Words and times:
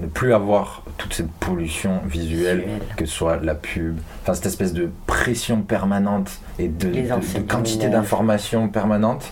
ne 0.00 0.06
plus 0.06 0.32
avoir 0.34 0.82
toute 0.98 1.12
cette 1.14 1.30
pollution 1.30 2.00
visuelle, 2.06 2.58
Visuelle. 2.60 2.80
que 2.96 3.06
ce 3.06 3.12
soit 3.12 3.36
la 3.42 3.54
pub, 3.54 3.98
enfin 4.22 4.34
cette 4.34 4.46
espèce 4.46 4.72
de 4.72 4.88
pression 5.06 5.62
permanente 5.62 6.30
et 6.58 6.68
de, 6.68 6.88
de- 6.88 7.40
quantité 7.48 7.88
d'informations 7.88 8.68
permanentes. 8.68 9.30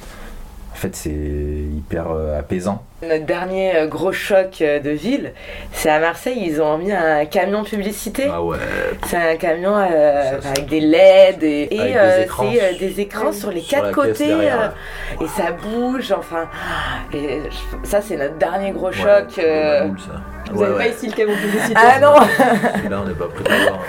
En 0.78 0.80
fait, 0.80 0.94
c'est 0.94 1.10
hyper 1.10 2.06
euh, 2.12 2.38
apaisant. 2.38 2.84
Notre 3.02 3.26
dernier 3.26 3.74
euh, 3.74 3.86
gros 3.88 4.12
choc 4.12 4.58
euh, 4.60 4.78
de 4.78 4.90
ville, 4.90 5.32
c'est 5.72 5.90
à 5.90 5.98
Marseille, 5.98 6.38
ils 6.40 6.62
ont 6.62 6.78
mis 6.78 6.92
un 6.92 7.24
camion 7.24 7.64
publicité. 7.64 8.28
Ah 8.32 8.40
ouais. 8.40 8.58
C'est 9.08 9.16
un 9.16 9.34
camion 9.34 9.74
euh, 9.76 10.40
Ça, 10.40 10.50
avec 10.50 10.66
des 10.66 10.78
LED 10.78 11.42
et, 11.42 11.66
des 11.66 11.94
euh, 11.96 12.22
écrans 12.22 12.44
c'est 12.52 12.62
euh, 12.62 12.78
des 12.78 13.00
écrans 13.00 13.32
sur 13.32 13.50
les 13.50 13.60
sur 13.60 13.76
quatre 13.76 13.90
côtés 13.92 14.28
derrière. 14.28 14.72
euh, 15.20 15.24
et 15.24 15.26
ça 15.26 15.50
bouge. 15.50 16.12
Enfin, 16.16 16.48
et 17.12 17.40
ça 17.82 18.00
c'est 18.00 18.16
notre 18.16 18.36
dernier 18.38 18.70
gros 18.70 18.86
Ouais, 18.86 18.92
choc. 18.92 19.24
c'est 19.30 19.44
euh. 19.44 19.80
ma 19.80 19.86
boule, 19.88 19.98
ça. 19.98 20.12
Vous 20.52 20.60
Ouais, 20.60 20.66
avez 20.66 20.76
ouais. 20.76 20.84
pas 20.90 20.94
ici 20.94 21.06
le 21.08 21.12
camion 21.12 21.34
publicitaire 21.36 21.82
Ah 21.96 21.98
non 22.00 22.14
Celui-là, 22.76 23.00
on 23.02 23.08
n'est 23.08 23.14
pas 23.14 23.26
prêt 23.26 23.42
d'avoir. 23.44 23.80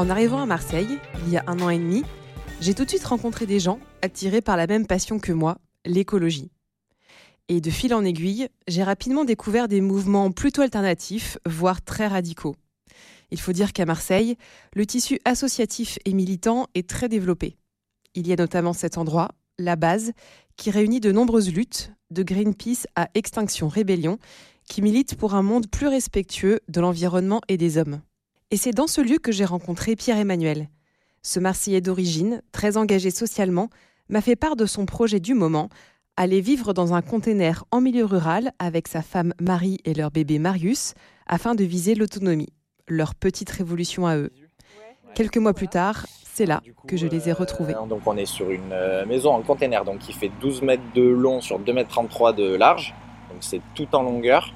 En 0.00 0.08
arrivant 0.08 0.40
à 0.40 0.46
Marseille, 0.46 0.98
il 1.26 1.30
y 1.30 1.36
a 1.36 1.44
un 1.46 1.60
an 1.60 1.68
et 1.68 1.76
demi, 1.76 2.04
j'ai 2.62 2.72
tout 2.72 2.86
de 2.86 2.88
suite 2.88 3.04
rencontré 3.04 3.44
des 3.44 3.60
gens 3.60 3.78
attirés 4.00 4.40
par 4.40 4.56
la 4.56 4.66
même 4.66 4.86
passion 4.86 5.18
que 5.18 5.30
moi, 5.30 5.58
l'écologie. 5.84 6.50
Et 7.50 7.60
de 7.60 7.68
fil 7.68 7.92
en 7.92 8.02
aiguille, 8.02 8.48
j'ai 8.66 8.82
rapidement 8.82 9.26
découvert 9.26 9.68
des 9.68 9.82
mouvements 9.82 10.32
plutôt 10.32 10.62
alternatifs, 10.62 11.36
voire 11.44 11.82
très 11.82 12.06
radicaux. 12.06 12.56
Il 13.30 13.38
faut 13.38 13.52
dire 13.52 13.74
qu'à 13.74 13.84
Marseille, 13.84 14.36
le 14.74 14.86
tissu 14.86 15.20
associatif 15.26 15.98
et 16.06 16.14
militant 16.14 16.66
est 16.74 16.88
très 16.88 17.10
développé. 17.10 17.58
Il 18.14 18.26
y 18.26 18.32
a 18.32 18.36
notamment 18.36 18.72
cet 18.72 18.96
endroit, 18.96 19.28
la 19.58 19.76
base, 19.76 20.12
qui 20.56 20.70
réunit 20.70 21.00
de 21.00 21.12
nombreuses 21.12 21.52
luttes, 21.52 21.92
de 22.10 22.22
Greenpeace 22.22 22.86
à 22.96 23.10
Extinction 23.12 23.68
Rébellion, 23.68 24.18
qui 24.66 24.80
militent 24.80 25.16
pour 25.16 25.34
un 25.34 25.42
monde 25.42 25.68
plus 25.68 25.88
respectueux 25.88 26.60
de 26.68 26.80
l'environnement 26.80 27.42
et 27.48 27.58
des 27.58 27.76
hommes. 27.76 28.00
Et 28.52 28.56
c'est 28.56 28.72
dans 28.72 28.88
ce 28.88 29.00
lieu 29.00 29.18
que 29.18 29.30
j'ai 29.30 29.44
rencontré 29.44 29.94
Pierre-Emmanuel. 29.94 30.68
Ce 31.22 31.38
Marseillais 31.38 31.80
d'origine, 31.80 32.42
très 32.50 32.76
engagé 32.76 33.10
socialement, 33.10 33.70
m'a 34.08 34.20
fait 34.20 34.34
part 34.34 34.56
de 34.56 34.66
son 34.66 34.86
projet 34.86 35.20
du 35.20 35.34
moment, 35.34 35.68
aller 36.16 36.40
vivre 36.40 36.72
dans 36.72 36.92
un 36.92 37.00
container 37.00 37.64
en 37.70 37.80
milieu 37.80 38.04
rural 38.04 38.50
avec 38.58 38.88
sa 38.88 39.02
femme 39.02 39.34
Marie 39.40 39.78
et 39.84 39.94
leur 39.94 40.10
bébé 40.10 40.40
Marius, 40.40 40.94
afin 41.28 41.54
de 41.54 41.62
viser 41.62 41.94
l'autonomie, 41.94 42.52
leur 42.88 43.14
petite 43.14 43.50
révolution 43.50 44.06
à 44.06 44.16
eux. 44.16 44.32
Quelques 45.14 45.36
mois 45.36 45.54
plus 45.54 45.68
tard, 45.68 46.06
c'est 46.24 46.46
là 46.46 46.60
coup, 46.74 46.88
que 46.88 46.96
je 46.96 47.06
les 47.06 47.28
ai 47.28 47.32
euh, 47.32 47.36
retrouvés. 47.36 47.74
donc 47.88 48.00
on 48.06 48.16
est 48.16 48.26
sur 48.26 48.50
une 48.50 48.72
euh, 48.72 49.06
maison 49.06 49.32
en 49.32 49.42
container 49.42 49.84
donc 49.84 49.98
qui 49.98 50.12
fait 50.12 50.30
12 50.40 50.62
mètres 50.62 50.82
de 50.94 51.02
long 51.02 51.40
sur 51.40 51.58
2 51.58 51.72
mètres 51.72 51.90
33 51.90 52.32
de 52.32 52.56
large. 52.56 52.94
Donc 53.30 53.38
c'est 53.40 53.60
tout 53.74 53.88
en 53.94 54.02
longueur, 54.02 54.52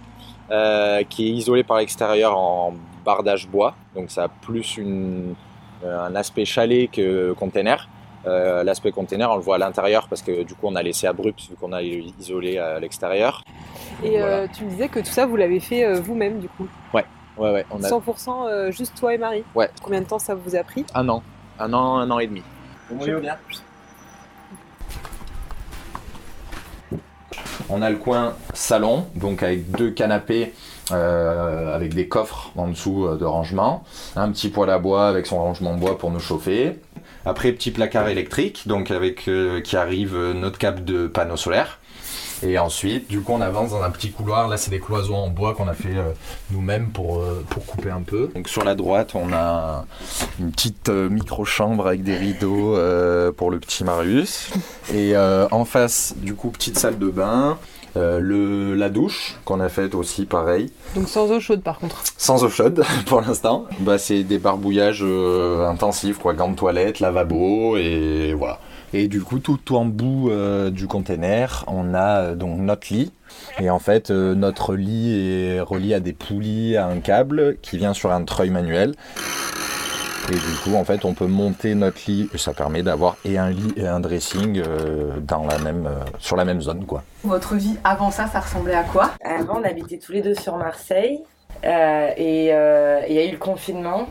euh, 0.51 1.05
qui 1.05 1.29
est 1.29 1.33
isolé 1.33 1.63
par 1.63 1.79
l'extérieur 1.79 2.37
en 2.37 2.75
bardage 3.05 3.47
bois. 3.49 3.75
Donc 3.95 4.11
ça 4.11 4.25
a 4.25 4.29
plus 4.29 4.77
une, 4.77 5.35
euh, 5.85 6.07
un 6.07 6.15
aspect 6.17 6.45
chalet 6.45 6.91
que 6.91 7.33
container. 7.35 7.89
Euh, 8.27 8.65
L'aspect 8.65 8.91
container, 8.91 9.31
on 9.31 9.37
le 9.37 9.43
voit 9.43 9.57
à 9.57 9.59
l'intérieur 9.59 10.09
parce 10.09 10.23
que 10.23 10.45
du 10.45 10.55
coup 10.55 10.67
on 10.67 10.77
a 10.77 10.83
laissé 10.83 11.07
abrupt 11.07 11.41
vu 11.51 11.57
qu'on 11.61 11.73
a 11.75 11.83
isolé 11.83 12.57
à 12.57 12.81
l'extérieur. 12.81 13.43
Et 14.03 14.11
Voilà. 14.19 14.25
euh, 14.27 14.47
tu 14.51 14.65
me 14.65 14.71
disais 14.71 14.89
que 14.89 15.01
tout 15.01 15.13
ça, 15.13 15.27
vous 15.27 15.37
l'avez 15.37 15.61
fait 15.61 15.85
euh, 15.85 16.01
vous-même 16.01 16.41
du 16.41 16.49
coup. 16.49 16.67
Ouais, 16.95 17.05
ouais, 17.37 17.67
on 17.71 17.83
a 17.85 17.89
100% 17.89 18.49
euh, 18.49 18.71
juste 18.71 18.95
toi 18.99 19.13
et 19.13 19.19
Marie. 19.19 19.45
Ouais. 19.55 19.69
Combien 19.83 20.01
de 20.01 20.07
temps 20.07 20.19
ça 20.19 20.35
vous 20.35 20.57
a 20.57 20.63
pris? 20.65 20.87
Un 20.95 21.07
an, 21.11 21.23
un 21.59 21.73
an, 21.75 21.99
un 21.99 22.11
an 22.11 22.19
et 22.19 22.27
demi. 22.27 22.43
On 27.69 27.81
a 27.83 27.91
le 27.91 27.97
coin 27.97 28.35
salon, 28.53 29.07
donc 29.15 29.43
avec 29.43 29.71
deux 29.71 29.91
canapés 29.91 30.53
euh, 30.93 31.75
avec 31.75 31.95
des 31.95 32.09
coffres 32.09 32.53
en 32.57 32.69
dessous 32.69 33.07
euh, 33.07 33.17
de 33.17 33.25
rangement, 33.25 33.85
un 34.17 34.31
petit 34.31 34.51
poêle 34.51 34.69
à 34.69 34.79
bois 34.79 35.09
avec 35.09 35.27
son 35.27 35.39
rangement 35.39 35.75
bois 35.75 35.97
pour 35.97 36.11
nous 36.11 36.21
chauffer. 36.21 36.79
Après, 37.25 37.53
petit 37.53 37.71
placard 37.71 38.09
électrique, 38.09 38.69
donc 38.69 38.91
avec 38.91 39.27
euh, 39.29 39.63
qui 39.63 39.79
arrive 39.79 40.15
notre 40.35 40.59
câble 40.59 40.85
de 40.85 41.07
panneau 41.07 41.39
solaire. 41.39 41.79
Et 42.47 42.59
ensuite, 42.59 43.09
du 43.09 43.21
coup, 43.21 43.33
on 43.33 43.41
avance 43.41 43.71
dans 43.71 43.83
un 43.83 43.91
petit 43.91 44.11
couloir. 44.11 44.49
Là, 44.49 44.57
c'est 44.59 44.71
des 44.71 44.79
cloisons 44.81 45.17
en 45.17 45.29
bois 45.29 45.55
qu'on 45.55 45.67
a 45.67 45.73
fait 45.75 45.97
euh, 45.97 46.11
nous-mêmes 46.51 46.89
pour, 46.89 47.19
euh, 47.21 47.43
pour 47.49 47.65
couper 47.65 47.91
un 47.91 48.03
peu. 48.03 48.31
Donc 48.35 48.49
sur 48.49 48.65
la 48.65 48.75
droite, 48.75 49.13
on 49.15 49.33
a 49.33 49.87
une 50.39 50.51
petite 50.53 50.91
euh, 50.91 51.09
micro-chambre 51.09 51.87
avec 51.87 52.03
des 52.03 52.17
rideaux 52.17 52.77
euh, 52.77 53.33
pour 53.33 53.51
le 53.51 53.59
petit 53.59 53.83
Marius. 53.85 54.51
Et 54.93 55.17
euh, 55.17 55.47
en 55.53 55.65
face, 55.65 56.15
du 56.19 56.35
coup, 56.35 56.51
petite 56.51 56.79
salle 56.79 56.99
de 56.99 57.09
bain. 57.09 57.57
Euh, 57.97 58.19
le, 58.19 58.75
la 58.75 58.89
douche 58.91 59.37
qu'on 59.45 59.61
a 59.61 59.69
faite 59.69 59.95
aussi 59.95 60.27
pareil, 60.27 60.73
Donc 60.97 61.09
sans 61.09 61.31
eau 61.31 61.39
chaude 61.39 61.63
par 61.63 61.79
contre. 61.79 62.03
sans 62.19 62.43
eau 62.43 62.49
chaude 62.49 62.83
pour 63.07 63.21
l'instant. 63.21 63.67
Bah, 63.79 63.99
c'est 63.99 64.25
des 64.25 64.39
barbouillages 64.39 65.05
euh, 65.05 65.65
intensifs, 65.69 66.19
quoi, 66.19 66.35
gants 66.35 66.51
de 66.51 66.57
toilette, 66.57 66.99
lavabo 66.99 67.77
et 67.77 68.35
voilà. 68.37 68.59
Et 68.97 69.09
du 69.09 69.21
coup, 69.21 69.41
tout, 69.41 69.57
tout 69.57 69.75
en 69.75 69.85
bout 69.85 70.31
euh, 70.31 70.71
du 70.71 70.87
container, 70.87 71.65
on 71.67 71.95
a 71.95 72.21
euh, 72.21 72.35
donc 72.37 72.61
notre 72.61 72.93
lit. 72.95 73.11
Et 73.59 73.69
en 73.69 73.81
fait, 73.81 74.13
euh, 74.13 74.37
notre 74.37 74.77
lit 74.77 75.13
est 75.19 75.61
relié 75.61 75.95
à 75.95 76.01
des 76.01 76.13
poulies, 76.13 76.77
à 76.77 76.87
un 76.87 77.01
câble 77.01 77.57
qui 77.61 77.77
vient 77.77 77.93
sur 77.93 78.13
un 78.13 78.23
treuil 78.23 78.51
manuel. 78.51 78.95
Et 80.31 80.37
du 80.37 80.55
coup, 80.63 80.77
en 80.77 80.85
fait, 80.85 81.05
on 81.05 81.13
peut 81.13 81.27
monter 81.27 81.75
notre 81.75 81.99
lit 82.07 82.31
et 82.33 82.39
ça 82.39 82.55
permet 82.55 82.85
d'avoir 82.85 83.17
et 83.25 83.37
un 83.37 83.51
lit 83.51 83.75
et 83.77 83.85
un 83.85 83.99
dressing 83.99 84.63
euh, 84.65 85.19
dans 85.21 85.45
la 85.45 85.59
même, 85.59 85.87
euh, 85.87 86.05
sur 86.21 86.37
la 86.37 86.45
même 86.45 86.63
zone, 86.63 86.87
quoi. 86.87 87.03
Votre 87.25 87.57
vie 87.57 87.77
avant 87.83 88.13
ça, 88.13 88.29
ça 88.29 88.39
ressemblait 88.39 88.75
à 88.75 88.85
quoi? 88.85 89.11
Avant, 89.25 89.59
on 89.61 89.65
habitait 89.65 89.99
tous 89.99 90.13
les 90.13 90.23
deux 90.23 90.37
sur 90.37 90.57
Marseille 90.57 91.19
euh, 91.65 92.11
et 92.17 92.51
euh, 92.53 93.01
il 93.09 93.15
y 93.17 93.19
a 93.19 93.27
eu 93.27 93.33
le 93.33 93.39
confinement. 93.39 94.07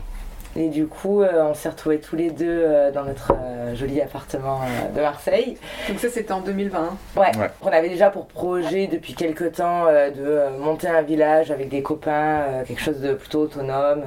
Et 0.55 0.67
du 0.69 0.85
coup, 0.87 1.21
euh, 1.23 1.43
on 1.49 1.53
s'est 1.55 1.69
retrouvés 1.69 1.99
tous 1.99 2.15
les 2.15 2.29
deux 2.29 2.45
euh, 2.47 2.91
dans 2.91 3.03
notre 3.05 3.31
euh, 3.33 3.75
joli 3.75 3.99
appartement 4.01 4.59
euh, 4.61 4.95
de 4.95 5.01
Marseille. 5.01 5.57
Donc 5.89 5.99
ça 5.99 6.09
c'était 6.09 6.31
en 6.31 6.41
2020. 6.41 6.77
hein. 6.79 6.97
Ouais. 7.15 7.35
Ouais. 7.37 7.49
On 7.61 7.67
avait 7.69 7.89
déjà 7.89 8.09
pour 8.11 8.27
projet 8.27 8.85
depuis 8.87 9.15
quelques 9.15 9.53
temps 9.53 9.85
euh, 9.87 10.11
de 10.11 10.57
monter 10.59 10.87
un 10.87 11.01
village 11.01 11.49
avec 11.49 11.69
des 11.69 11.81
copains, 11.81 12.41
euh, 12.49 12.63
quelque 12.65 12.81
chose 12.81 12.99
de 13.01 13.13
plutôt 13.13 13.41
autonome. 13.41 14.03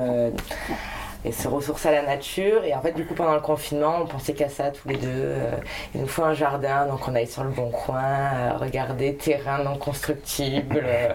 Et 1.26 1.32
se 1.32 1.48
ressourcer 1.48 1.88
à 1.88 1.92
la 1.92 2.03
nature. 2.03 2.64
Et 2.64 2.75
en 2.75 2.81
fait, 2.81 2.92
du 2.92 3.04
coup, 3.04 3.14
pendant 3.14 3.34
le 3.34 3.41
confinement, 3.41 3.98
on 4.03 4.06
pensait 4.06 4.32
qu'à 4.32 4.48
ça 4.48 4.70
tous 4.70 4.88
les 4.88 4.97
deux. 4.97 5.09
euh, 5.10 5.50
il 5.94 6.00
nous 6.03 6.06
faut 6.06 6.22
un 6.25 6.34
jardin, 6.34 6.87
donc 6.87 7.00
on 7.09 7.14
allait 7.14 7.26
sur 7.26 7.42
le 7.44 7.50
bon 7.50 7.70
coin, 7.70 8.03
euh, 8.03 8.56
regarder 8.59 9.14
terrain 9.16 9.62
non 9.64 9.76
constructible. 9.76 10.81
euh, 10.84 11.09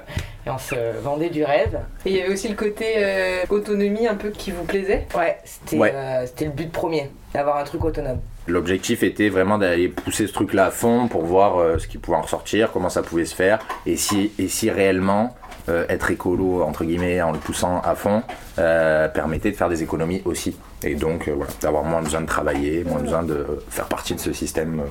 et 0.45 0.49
on 0.49 0.57
se 0.57 0.75
vendait 1.01 1.29
du 1.29 1.43
rêve. 1.43 1.79
Et 2.05 2.09
il 2.09 2.17
y 2.17 2.21
avait 2.21 2.33
aussi 2.33 2.47
le 2.49 2.55
côté 2.55 2.93
euh, 2.97 3.43
autonomie 3.49 4.07
un 4.07 4.15
peu 4.15 4.29
qui 4.29 4.51
vous 4.51 4.63
plaisait? 4.63 5.07
Ouais, 5.15 5.37
c'était 5.45 5.77
Ouais. 5.77 5.91
euh, 5.95 6.25
le 6.41 6.49
but 6.49 6.71
premier, 6.71 7.11
d'avoir 7.33 7.57
un 7.57 7.63
truc 7.63 7.83
autonome. 7.85 8.19
L'objectif 8.47 9.03
était 9.03 9.29
vraiment 9.29 9.59
d'aller 9.59 9.87
pousser 9.87 10.25
ce 10.25 10.33
truc-là 10.33 10.65
à 10.65 10.71
fond 10.71 11.07
pour 11.07 11.21
voir 11.23 11.59
euh, 11.59 11.77
ce 11.77 11.87
qui 11.87 11.99
pouvait 11.99 12.17
en 12.17 12.21
ressortir, 12.21 12.71
comment 12.71 12.89
ça 12.89 13.03
pouvait 13.03 13.25
se 13.25 13.35
faire, 13.35 13.59
et 13.85 13.95
si, 13.97 14.31
et 14.39 14.47
si 14.47 14.71
réellement 14.71 15.35
euh, 15.69 15.85
être 15.89 16.11
écolo, 16.11 16.63
entre 16.63 16.83
guillemets, 16.83 17.21
en 17.21 17.31
le 17.31 17.39
poussant 17.39 17.81
à 17.81 17.95
fond, 17.95 18.23
euh, 18.59 19.07
permettait 19.07 19.51
de 19.51 19.55
faire 19.55 19.69
des 19.69 19.83
économies 19.83 20.21
aussi. 20.25 20.57
Et 20.83 20.95
donc, 20.95 21.27
euh, 21.27 21.33
voilà, 21.35 21.51
d'avoir 21.61 21.83
moins 21.83 22.01
besoin 22.01 22.21
de 22.21 22.27
travailler, 22.27 22.83
moins 22.83 22.99
besoin 22.99 23.23
de 23.23 23.63
faire 23.69 23.85
partie 23.85 24.15
de 24.15 24.19
ce 24.19 24.33
système 24.33 24.83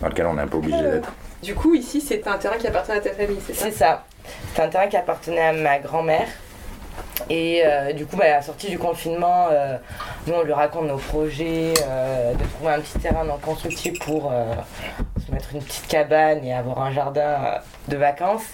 dans 0.00 0.08
lequel 0.08 0.26
on 0.26 0.38
est 0.38 0.42
un 0.42 0.48
peu 0.48 0.58
obligé 0.58 0.80
d'être. 0.80 1.12
Du 1.42 1.54
coup 1.54 1.74
ici 1.74 2.02
c'était 2.02 2.28
un 2.28 2.36
terrain 2.36 2.56
qui 2.56 2.66
appartenait 2.66 2.98
à 2.98 3.00
ta 3.00 3.12
famille, 3.12 3.38
c'est 3.46 3.54
ça? 3.54 3.64
C'est 3.64 3.72
ça. 3.72 4.04
C'est 4.54 4.62
un 4.62 4.68
terrain 4.68 4.88
qui 4.88 4.96
appartenait 4.98 5.40
à 5.40 5.52
ma 5.54 5.78
grand-mère. 5.78 6.28
Et 7.28 7.62
euh, 7.64 7.92
du 7.92 8.06
coup, 8.06 8.16
bah, 8.16 8.24
à 8.24 8.28
la 8.36 8.42
sortie 8.42 8.70
du 8.70 8.78
confinement, 8.78 9.48
euh, 9.50 9.76
nous 10.26 10.34
on 10.34 10.42
lui 10.42 10.52
raconte 10.52 10.86
nos 10.86 10.96
projets 10.96 11.72
euh, 11.86 12.34
de 12.34 12.44
trouver 12.44 12.72
un 12.72 12.80
petit 12.80 12.98
terrain 12.98 13.24
non 13.24 13.38
constructible 13.38 13.98
pour 14.00 14.30
euh, 14.30 14.52
se 15.26 15.32
mettre 15.32 15.54
une 15.54 15.62
petite 15.62 15.86
cabane 15.86 16.44
et 16.44 16.52
avoir 16.52 16.80
un 16.80 16.92
jardin 16.92 17.20
euh, 17.20 17.58
de 17.88 17.96
vacances. 17.96 18.44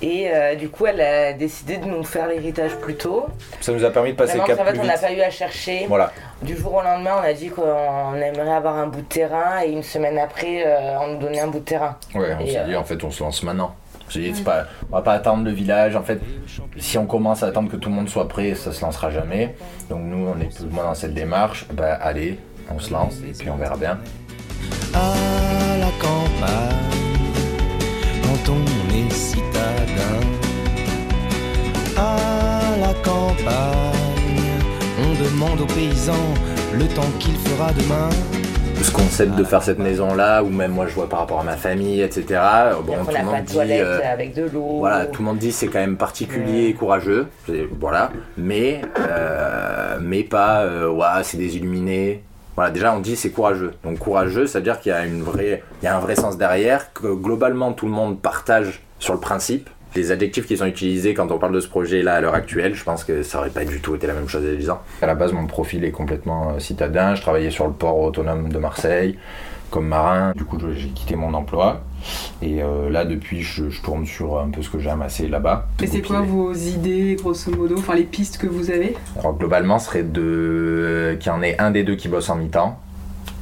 Et 0.00 0.30
euh, 0.32 0.54
du 0.54 0.68
coup, 0.68 0.86
elle 0.86 1.00
a 1.00 1.32
décidé 1.32 1.78
de 1.78 1.84
nous 1.84 2.04
faire 2.04 2.28
l'héritage 2.28 2.76
plus 2.76 2.94
tôt. 2.94 3.26
Ça 3.60 3.72
nous 3.72 3.84
a 3.84 3.90
permis 3.90 4.12
de 4.12 4.16
passer 4.16 4.38
Vraiment, 4.38 4.46
le 4.46 4.54
cap 4.56 4.60
en 4.60 4.64
fait, 4.66 4.72
plus 4.78 4.80
on 4.80 4.84
n'a 4.86 4.96
pas 4.98 5.12
eu 5.12 5.20
à 5.20 5.30
chercher. 5.30 5.86
Voilà, 5.88 6.12
Du 6.42 6.56
jour 6.56 6.74
au 6.74 6.82
lendemain, 6.82 7.16
on 7.20 7.24
a 7.24 7.32
dit 7.32 7.48
qu'on 7.48 8.14
aimerait 8.14 8.52
avoir 8.54 8.76
un 8.76 8.86
bout 8.86 9.00
de 9.00 9.06
terrain 9.06 9.60
et 9.64 9.70
une 9.70 9.82
semaine 9.82 10.18
après, 10.18 10.62
euh, 10.64 10.98
on 11.00 11.14
nous 11.14 11.18
donnait 11.18 11.40
un 11.40 11.48
bout 11.48 11.58
de 11.58 11.64
terrain. 11.64 11.96
ouais, 12.14 12.36
on 12.40 12.46
s'est 12.46 12.58
euh, 12.58 12.64
dit 12.66 12.76
en 12.76 12.84
fait 12.84 13.02
on 13.02 13.10
se 13.10 13.22
lance 13.24 13.42
maintenant. 13.42 13.74
On 14.06 14.10
s'est 14.10 14.20
dit, 14.20 14.42
pas, 14.42 14.64
on 14.90 14.96
va 14.96 15.02
pas 15.02 15.12
attendre 15.12 15.44
le 15.44 15.50
village. 15.50 15.94
En 15.94 16.02
fait, 16.02 16.18
si 16.78 16.96
on 16.96 17.04
commence 17.04 17.42
à 17.42 17.46
attendre 17.48 17.70
que 17.70 17.76
tout 17.76 17.90
le 17.90 17.94
monde 17.96 18.08
soit 18.08 18.26
prêt, 18.28 18.54
ça 18.54 18.72
se 18.72 18.80
lancera 18.80 19.10
jamais. 19.10 19.54
Donc 19.90 20.00
nous, 20.02 20.28
on 20.34 20.40
est 20.40 20.46
plus 20.46 20.64
ou 20.64 20.70
moins 20.70 20.84
dans 20.84 20.94
cette 20.94 21.12
démarche. 21.12 21.66
Bah 21.72 21.98
allez, 22.00 22.38
on 22.70 22.78
se 22.78 22.90
lance 22.92 23.16
et 23.28 23.32
puis 23.36 23.50
on 23.50 23.56
verra 23.56 23.76
bien. 23.76 23.98
à 24.94 25.76
la 25.78 25.90
campagne, 26.00 26.97
À 31.98 32.76
la 32.80 32.94
campagne, 33.02 33.42
on 35.00 35.20
demande 35.20 35.60
aux 35.60 35.66
paysans 35.66 36.14
le 36.72 36.86
temps 36.94 37.10
qu'il 37.18 37.34
fera 37.34 37.72
demain. 37.72 38.08
Ce 38.80 38.92
concept 38.92 39.34
de 39.34 39.42
faire 39.42 39.64
cette 39.64 39.80
maison-là, 39.80 40.44
ou 40.44 40.48
même 40.48 40.70
moi 40.70 40.86
je 40.86 40.94
vois 40.94 41.08
par 41.08 41.18
rapport 41.18 41.40
à 41.40 41.42
ma 41.42 41.56
famille, 41.56 42.00
etc. 42.00 42.40
Bon, 42.86 42.94
on 43.00 43.04
tout 43.04 43.16
le 43.18 43.24
monde 43.24 43.40
de 43.40 43.46
dit, 43.46 43.52
toilette 43.52 43.82
euh, 43.82 44.12
avec 44.12 44.34
de 44.34 44.44
l'eau. 44.44 44.78
Voilà, 44.78 45.06
tout 45.06 45.22
le 45.22 45.26
monde 45.26 45.38
dit 45.38 45.50
c'est 45.50 45.66
quand 45.66 45.80
même 45.80 45.96
particulier 45.96 46.66
et 46.68 46.74
courageux, 46.74 47.26
voilà, 47.80 48.12
mais 48.36 48.82
euh, 49.00 49.98
mais 50.00 50.22
pas 50.22 50.60
euh, 50.60 50.88
ouah, 50.88 51.24
c'est 51.24 51.38
des 51.38 51.56
illuminés. 51.56 52.22
Voilà, 52.54 52.70
déjà 52.70 52.94
on 52.94 53.00
dit 53.00 53.16
c'est 53.16 53.30
courageux. 53.30 53.72
Donc 53.82 53.98
courageux, 53.98 54.46
ça 54.46 54.60
veut 54.60 54.64
dire 54.64 54.78
qu'il 54.78 54.92
y 54.92 54.94
a 54.94 55.04
une 55.04 55.22
vraie, 55.22 55.64
il 55.82 55.86
y 55.86 55.88
a 55.88 55.96
un 55.96 56.00
vrai 56.00 56.14
sens 56.14 56.38
derrière 56.38 56.92
que 56.92 57.08
globalement 57.12 57.72
tout 57.72 57.86
le 57.86 57.92
monde 57.92 58.20
partage 58.20 58.82
sur 59.00 59.14
le 59.14 59.20
principe. 59.20 59.68
Les 59.98 60.12
adjectifs 60.12 60.46
qui 60.46 60.56
sont 60.56 60.66
utilisés 60.66 61.12
quand 61.12 61.32
on 61.32 61.38
parle 61.38 61.52
de 61.52 61.58
ce 61.58 61.66
projet-là 61.66 62.14
à 62.14 62.20
l'heure 62.20 62.34
actuelle, 62.34 62.74
je 62.76 62.84
pense 62.84 63.02
que 63.02 63.24
ça 63.24 63.40
aurait 63.40 63.50
pas 63.50 63.64
du 63.64 63.80
tout 63.80 63.96
été 63.96 64.06
la 64.06 64.14
même 64.14 64.28
chose 64.28 64.42
il 64.44 64.50
y 64.50 64.52
a 64.52 64.56
10 64.56 64.70
ans. 64.70 64.80
À 65.02 65.06
la 65.06 65.16
base, 65.16 65.32
mon 65.32 65.46
profil 65.46 65.82
est 65.84 65.90
complètement 65.90 66.52
euh, 66.52 66.60
citadin. 66.60 67.16
Je 67.16 67.20
travaillais 67.20 67.50
sur 67.50 67.66
le 67.66 67.72
port 67.72 67.98
autonome 67.98 68.48
de 68.48 68.58
Marseille 68.58 69.18
comme 69.70 69.88
marin. 69.88 70.32
Du 70.36 70.44
coup, 70.44 70.56
j'ai 70.72 70.88
quitté 70.90 71.16
mon 71.16 71.34
emploi. 71.34 71.82
Et 72.42 72.62
euh, 72.62 72.90
là, 72.90 73.04
depuis, 73.04 73.42
je, 73.42 73.70
je 73.70 73.82
tourne 73.82 74.06
sur 74.06 74.38
un 74.38 74.50
peu 74.50 74.62
ce 74.62 74.70
que 74.70 74.78
j'ai 74.78 74.88
amassé 74.88 75.26
là-bas. 75.26 75.66
Et 75.82 75.88
c'est 75.88 76.00
quoi 76.00 76.20
vos 76.20 76.52
idées, 76.52 77.16
grosso 77.18 77.50
modo, 77.50 77.76
enfin 77.76 77.96
les 77.96 78.04
pistes 78.04 78.38
que 78.38 78.46
vous 78.46 78.70
avez? 78.70 78.96
Alors 79.18 79.36
globalement, 79.36 79.80
ce 79.80 79.86
serait 79.86 80.04
de 80.04 81.16
qu'il 81.18 81.32
y 81.32 81.34
en 81.34 81.42
ait 81.42 81.58
un 81.58 81.72
des 81.72 81.82
deux 81.82 81.96
qui 81.96 82.06
bosse 82.06 82.30
en 82.30 82.36
mi-temps, 82.36 82.78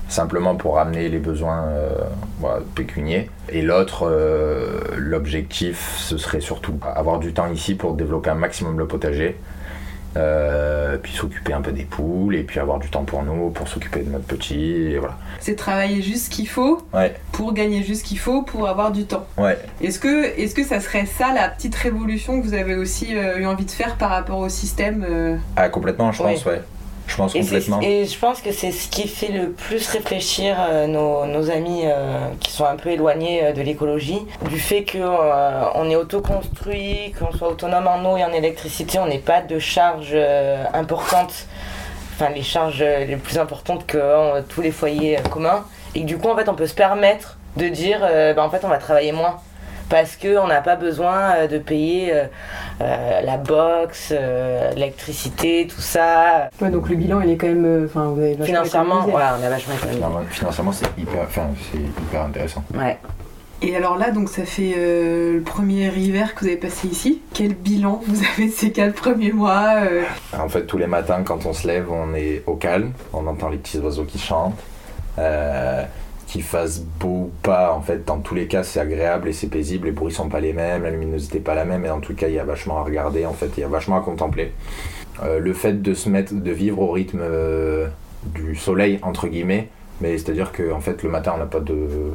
simplement 0.08 0.54
pour 0.54 0.76
ramener 0.76 1.08
les 1.08 1.18
besoins 1.18 1.64
euh, 1.68 1.88
voilà, 2.38 2.60
pécuniers. 2.74 3.30
Et 3.48 3.62
l'autre, 3.62 4.06
euh, 4.08 4.80
l'objectif, 4.96 5.96
ce 5.98 6.16
serait 6.18 6.40
surtout 6.40 6.74
avoir 6.94 7.18
du 7.18 7.32
temps 7.32 7.50
ici 7.50 7.74
pour 7.74 7.94
développer 7.94 8.30
un 8.30 8.34
maximum 8.34 8.78
le 8.78 8.86
potager. 8.86 9.36
Euh, 10.16 10.96
puis 10.96 11.12
s'occuper 11.12 11.52
un 11.52 11.60
peu 11.60 11.72
des 11.72 11.82
poules 11.82 12.36
et 12.36 12.42
puis 12.42 12.58
avoir 12.58 12.78
du 12.78 12.88
temps 12.88 13.04
pour 13.04 13.22
nous 13.22 13.50
pour 13.50 13.68
s'occuper 13.68 14.00
de 14.00 14.08
notre 14.08 14.24
petit 14.24 14.92
et 14.92 14.98
voilà 14.98 15.18
C'est 15.40 15.56
travailler 15.56 16.00
juste 16.00 16.26
ce 16.26 16.30
qu'il 16.30 16.48
faut 16.48 16.80
ouais 16.94 17.14
pour 17.32 17.52
gagner 17.52 17.82
juste 17.82 18.00
ce 18.00 18.08
qu'il 18.08 18.18
faut 18.18 18.40
pour 18.40 18.66
avoir 18.66 18.92
du 18.92 19.04
temps. 19.04 19.26
ouais 19.36 19.58
Est-ce 19.82 19.98
que, 19.98 20.24
est 20.24 20.56
que 20.56 20.64
ça 20.64 20.80
serait 20.80 21.04
ça 21.04 21.34
la 21.34 21.50
petite 21.50 21.74
révolution 21.74 22.40
que 22.40 22.46
vous 22.46 22.54
avez 22.54 22.76
aussi 22.76 23.14
euh, 23.14 23.40
eu 23.40 23.44
envie 23.44 23.66
de 23.66 23.70
faire 23.70 23.96
par 23.96 24.08
rapport 24.08 24.38
au 24.38 24.48
système 24.48 25.38
ah 25.54 25.68
complètement 25.68 26.12
je 26.12 26.22
pense 26.22 26.46
ouais 26.46 26.62
je 27.06 27.16
pense 27.16 27.34
Et, 27.34 27.40
complètement. 27.40 27.80
et 27.80 28.04
je 28.04 28.18
pense 28.18 28.40
que 28.40 28.52
c'est 28.52 28.72
ce 28.72 28.88
qui 28.88 29.08
fait 29.08 29.28
le 29.28 29.50
plus 29.52 29.88
réfléchir 29.88 30.56
euh, 30.58 30.86
nos, 30.86 31.26
nos 31.26 31.50
amis 31.50 31.82
euh, 31.84 32.28
qui 32.40 32.50
sont 32.50 32.64
un 32.64 32.76
peu 32.76 32.90
éloignés 32.90 33.44
euh, 33.44 33.52
de 33.52 33.62
l'écologie, 33.62 34.20
du 34.48 34.58
fait 34.58 34.84
qu'on 34.84 35.90
est 35.90 35.96
autoconstruit, 35.96 37.14
qu'on 37.18 37.36
soit 37.36 37.48
autonome 37.48 37.86
en 37.86 38.12
eau 38.12 38.16
et 38.16 38.24
en 38.24 38.32
électricité, 38.32 38.98
on 38.98 39.06
n'est 39.06 39.18
pas 39.18 39.40
de 39.40 39.58
charges 39.58 40.16
importantes, 40.74 41.46
enfin 42.14 42.30
les 42.34 42.42
charges 42.42 42.82
les 42.82 43.16
plus 43.16 43.38
importantes 43.38 43.86
que 43.86 44.40
tous 44.42 44.60
les 44.60 44.70
foyers 44.70 45.18
communs, 45.30 45.64
et 45.94 46.00
que 46.00 46.06
du 46.06 46.18
coup 46.18 46.28
en 46.28 46.36
fait 46.36 46.48
on 46.48 46.54
peut 46.54 46.66
se 46.66 46.74
permettre 46.74 47.36
de 47.56 47.68
dire 47.68 48.00
bah, 48.34 48.44
en 48.44 48.50
fait 48.50 48.64
on 48.64 48.68
va 48.68 48.78
travailler 48.78 49.12
moins. 49.12 49.36
Parce 49.88 50.16
qu'on 50.16 50.46
n'a 50.48 50.60
pas 50.62 50.74
besoin 50.76 51.36
euh, 51.36 51.46
de 51.46 51.58
payer 51.58 52.12
euh, 52.12 52.24
euh, 52.80 53.20
la 53.22 53.36
box, 53.36 54.08
euh, 54.12 54.72
l'électricité, 54.74 55.68
tout 55.72 55.80
ça. 55.80 56.50
Ouais, 56.60 56.70
donc 56.70 56.88
le 56.88 56.96
bilan 56.96 57.20
il 57.20 57.30
est 57.30 57.36
quand 57.36 57.46
même. 57.46 57.64
euh, 57.64 57.86
Enfin, 57.86 58.06
vous 58.06 58.20
avez 58.20 58.30
vachement 58.34 58.46
Financièrement, 58.46 59.00
voilà, 59.02 59.36
on 59.40 59.44
a 59.44 59.48
vachement 59.48 59.74
économisé. 59.74 60.00
Financièrement- 60.02 60.26
financièrement 60.30 60.72
c'est 60.72 60.88
hyper 60.98 61.22
enfin, 61.22 61.46
hyper 61.74 62.22
intéressant 62.22 62.64
Ouais. 62.74 62.98
Et 63.62 63.74
alors 63.74 63.96
là, 63.96 64.10
donc 64.10 64.28
ça 64.28 64.44
fait 64.44 64.74
euh, 64.76 65.34
le 65.34 65.40
premier 65.40 65.86
hiver 65.96 66.34
que 66.34 66.40
vous 66.40 66.46
avez 66.48 66.58
passé 66.58 66.88
ici. 66.88 67.22
Quel 67.32 67.54
bilan 67.54 68.02
vous 68.06 68.20
avez 68.34 68.48
de 68.48 68.52
ces 68.52 68.70
quatre 68.70 68.94
premiers 68.94 69.32
mois 69.32 69.76
euh 69.82 70.02
En 70.38 70.48
fait, 70.48 70.66
tous 70.66 70.76
les 70.76 70.86
matins, 70.86 71.22
quand 71.24 71.46
on 71.46 71.54
se 71.54 71.66
lève, 71.66 71.90
on 71.90 72.14
est 72.14 72.42
au 72.46 72.54
calme, 72.56 72.92
on 73.14 73.26
entend 73.26 73.48
les 73.48 73.56
petits 73.56 73.78
oiseaux 73.78 74.04
qui 74.04 74.18
chantent. 74.18 74.58
Euh, 75.18 75.84
qu'il 76.36 76.44
fasse 76.44 76.80
beau 76.80 77.08
ou 77.08 77.32
pas, 77.42 77.72
en 77.72 77.80
fait, 77.80 78.04
dans 78.04 78.18
tous 78.18 78.34
les 78.34 78.46
cas, 78.46 78.62
c'est 78.62 78.78
agréable 78.78 79.28
et 79.28 79.32
c'est 79.32 79.46
paisible. 79.46 79.86
Les 79.86 79.92
bruits 79.92 80.12
sont 80.12 80.28
pas 80.28 80.40
les 80.40 80.52
mêmes, 80.52 80.82
la 80.82 80.90
luminosité 80.90 81.40
pas 81.40 81.54
la 81.54 81.64
même, 81.64 81.84
et 81.86 81.88
dans 81.88 82.00
tout 82.00 82.14
cas, 82.14 82.28
il 82.28 82.34
y 82.34 82.38
a 82.38 82.44
vachement 82.44 82.78
à 82.78 82.82
regarder, 82.82 83.24
en 83.24 83.32
fait, 83.32 83.50
il 83.56 83.60
y 83.60 83.64
a 83.64 83.68
vachement 83.68 83.96
à 83.96 84.02
contempler. 84.02 84.52
Euh, 85.22 85.38
le 85.38 85.54
fait 85.54 85.80
de 85.80 85.94
se 85.94 86.10
mettre, 86.10 86.34
de 86.34 86.50
vivre 86.50 86.80
au 86.80 86.92
rythme 86.92 87.20
euh, 87.22 87.88
du 88.26 88.54
soleil, 88.54 88.98
entre 89.00 89.28
guillemets, 89.28 89.70
mais 90.02 90.18
c'est-à-dire 90.18 90.52
que 90.52 90.72
en 90.72 90.80
fait, 90.80 91.02
le 91.02 91.08
matin, 91.08 91.32
on 91.36 91.38
n'a 91.38 91.46
pas 91.46 91.60
de, 91.60 92.12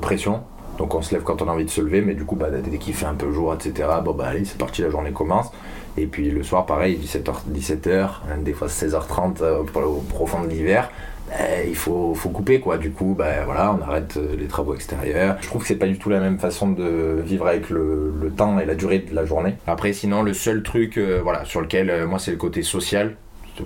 pression. 0.00 0.42
Donc 0.78 0.94
on 0.96 1.02
se 1.02 1.14
lève 1.14 1.22
quand 1.22 1.40
on 1.40 1.48
a 1.48 1.52
envie 1.52 1.64
de 1.64 1.70
se 1.70 1.80
lever, 1.80 2.00
mais 2.00 2.14
du 2.14 2.24
coup, 2.24 2.34
bah, 2.34 2.48
dès 2.50 2.78
qu'il 2.78 2.94
fait 2.94 3.06
un 3.06 3.14
peu 3.14 3.32
jour, 3.32 3.54
etc., 3.54 3.88
bon 4.04 4.14
bah 4.14 4.26
allez, 4.28 4.44
c'est 4.44 4.58
parti, 4.58 4.82
la 4.82 4.90
journée 4.90 5.12
commence. 5.12 5.50
Et 5.96 6.06
puis 6.06 6.30
le 6.30 6.42
soir, 6.42 6.66
pareil, 6.66 6.98
17h, 7.00 7.34
17h, 7.52 7.90
hein, 8.00 8.38
des 8.44 8.52
fois 8.52 8.68
16h30 8.68 9.42
euh, 9.42 9.62
pour 9.64 9.80
le- 9.80 9.88
au 9.88 10.04
profond 10.08 10.42
de 10.42 10.48
l'hiver. 10.48 10.90
Euh, 11.32 11.64
il 11.68 11.76
faut, 11.76 12.14
couper 12.32 12.60
quoi. 12.60 12.78
Du 12.78 12.90
coup, 12.90 13.14
bah, 13.16 13.44
voilà, 13.44 13.74
on 13.74 13.82
arrête 13.82 14.16
euh, 14.16 14.36
les 14.36 14.46
travaux 14.46 14.74
extérieurs. 14.74 15.36
Je 15.40 15.46
trouve 15.46 15.62
que 15.62 15.68
c'est 15.68 15.76
pas 15.76 15.86
du 15.86 15.98
tout 15.98 16.08
la 16.08 16.20
même 16.20 16.38
façon 16.38 16.70
de 16.70 17.20
vivre 17.22 17.46
avec 17.46 17.70
le, 17.70 18.32
temps 18.36 18.58
et 18.58 18.66
la 18.66 18.74
durée 18.74 19.00
de 19.00 19.14
la 19.14 19.24
journée. 19.24 19.54
Après, 19.66 19.92
sinon, 19.92 20.22
le 20.22 20.32
seul 20.32 20.62
truc, 20.62 20.96
euh, 20.96 21.20
voilà, 21.22 21.44
sur 21.44 21.60
lequel 21.60 21.90
euh, 21.90 22.06
moi 22.06 22.18
c'est 22.18 22.30
le 22.30 22.36
côté 22.36 22.62
social. 22.62 23.16
C'est 23.56 23.64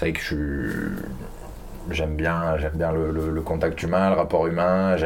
vrai 0.00 0.12
que 0.12 0.90
j'aime 1.90 2.16
bien, 2.16 2.56
le, 2.56 3.40
contact 3.40 3.82
humain, 3.82 4.10
le 4.10 4.16
rapport 4.16 4.46
humain. 4.46 4.96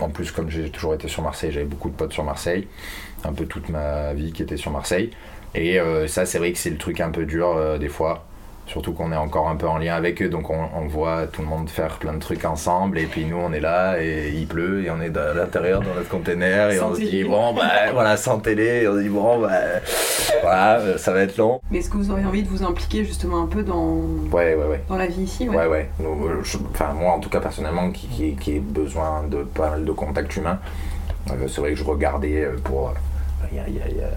En 0.00 0.08
plus, 0.08 0.32
comme 0.32 0.50
j'ai 0.50 0.70
toujours 0.70 0.94
été 0.94 1.06
sur 1.06 1.22
Marseille, 1.22 1.52
j'avais 1.52 1.66
beaucoup 1.66 1.90
de 1.90 1.94
potes 1.94 2.12
sur 2.12 2.24
Marseille, 2.24 2.66
un 3.22 3.32
peu 3.32 3.46
toute 3.46 3.68
ma 3.68 4.12
vie 4.14 4.32
qui 4.32 4.42
était 4.42 4.56
sur 4.56 4.72
Marseille. 4.72 5.10
Et 5.54 5.78
ça, 6.08 6.26
c'est 6.26 6.38
vrai 6.38 6.50
que 6.50 6.58
c'est 6.58 6.70
le 6.70 6.78
truc 6.78 7.00
un 7.00 7.10
peu 7.10 7.24
dur 7.24 7.78
des 7.78 7.88
fois. 7.88 8.26
Surtout 8.70 8.92
qu'on 8.92 9.10
est 9.10 9.16
encore 9.16 9.48
un 9.48 9.56
peu 9.56 9.66
en 9.66 9.78
lien 9.78 9.96
avec 9.96 10.22
eux, 10.22 10.28
donc 10.28 10.48
on, 10.48 10.68
on 10.76 10.86
voit 10.86 11.26
tout 11.26 11.42
le 11.42 11.48
monde 11.48 11.68
faire 11.68 11.98
plein 11.98 12.12
de 12.12 12.20
trucs 12.20 12.44
ensemble, 12.44 13.00
et 13.00 13.06
puis 13.06 13.24
nous 13.24 13.36
on 13.36 13.52
est 13.52 13.58
là, 13.58 14.00
et 14.00 14.30
il 14.32 14.46
pleut, 14.46 14.84
et 14.84 14.90
on 14.92 15.00
est 15.00 15.16
à 15.16 15.34
l'intérieur 15.34 15.80
dans 15.82 15.92
notre 15.92 16.08
container, 16.08 16.70
et 16.70 16.76
Sans 16.76 16.92
on 16.92 16.94
se 16.94 17.00
dit, 17.00 17.24
bon, 17.24 17.52
bah 17.52 17.68
voilà, 17.92 18.16
sans 18.16 18.38
télé, 18.38 18.82
et 18.82 18.88
on 18.88 18.94
se 18.94 19.00
dit, 19.00 19.08
bon, 19.08 19.40
bah 19.40 19.50
voilà, 20.42 20.98
ça 20.98 21.12
va 21.12 21.22
être 21.22 21.36
long. 21.36 21.60
Mais 21.72 21.78
est-ce 21.78 21.90
que 21.90 21.96
vous 21.96 22.12
auriez 22.12 22.24
envie 22.24 22.44
de 22.44 22.48
vous 22.48 22.62
impliquer 22.62 23.04
justement 23.04 23.42
un 23.42 23.46
peu 23.46 23.64
dans, 23.64 23.96
Ouais, 24.30 24.54
ouais, 24.54 24.66
ouais. 24.70 24.80
dans 24.88 24.96
la 24.96 25.06
vie 25.08 25.22
ici 25.22 25.48
Ouais, 25.48 25.66
ouais. 25.66 25.90
Euh, 26.00 26.40
Enfin, 26.72 26.92
moi, 26.92 27.12
en 27.14 27.18
tout 27.18 27.28
cas, 27.28 27.40
personnellement, 27.40 27.90
qui, 27.90 28.06
qui, 28.06 28.36
qui 28.36 28.52
ai 28.56 28.60
besoin 28.60 29.24
de 29.28 29.38
pas 29.42 29.70
mal 29.70 29.84
de 29.84 29.90
contacts 29.92 30.36
humains, 30.36 30.60
euh, 31.30 31.48
c'est 31.48 31.60
vrai 31.60 31.70
que 31.70 31.76
je 31.76 31.82
regardais 31.84 32.46
pour. 32.62 32.94
Il 33.50 33.56
y 33.56 33.60
a, 33.60 33.64
il 33.66 33.74
y 33.74 33.80
a- 33.82 33.88
il 33.88 33.96
y 33.96 34.00
a 34.00 34.10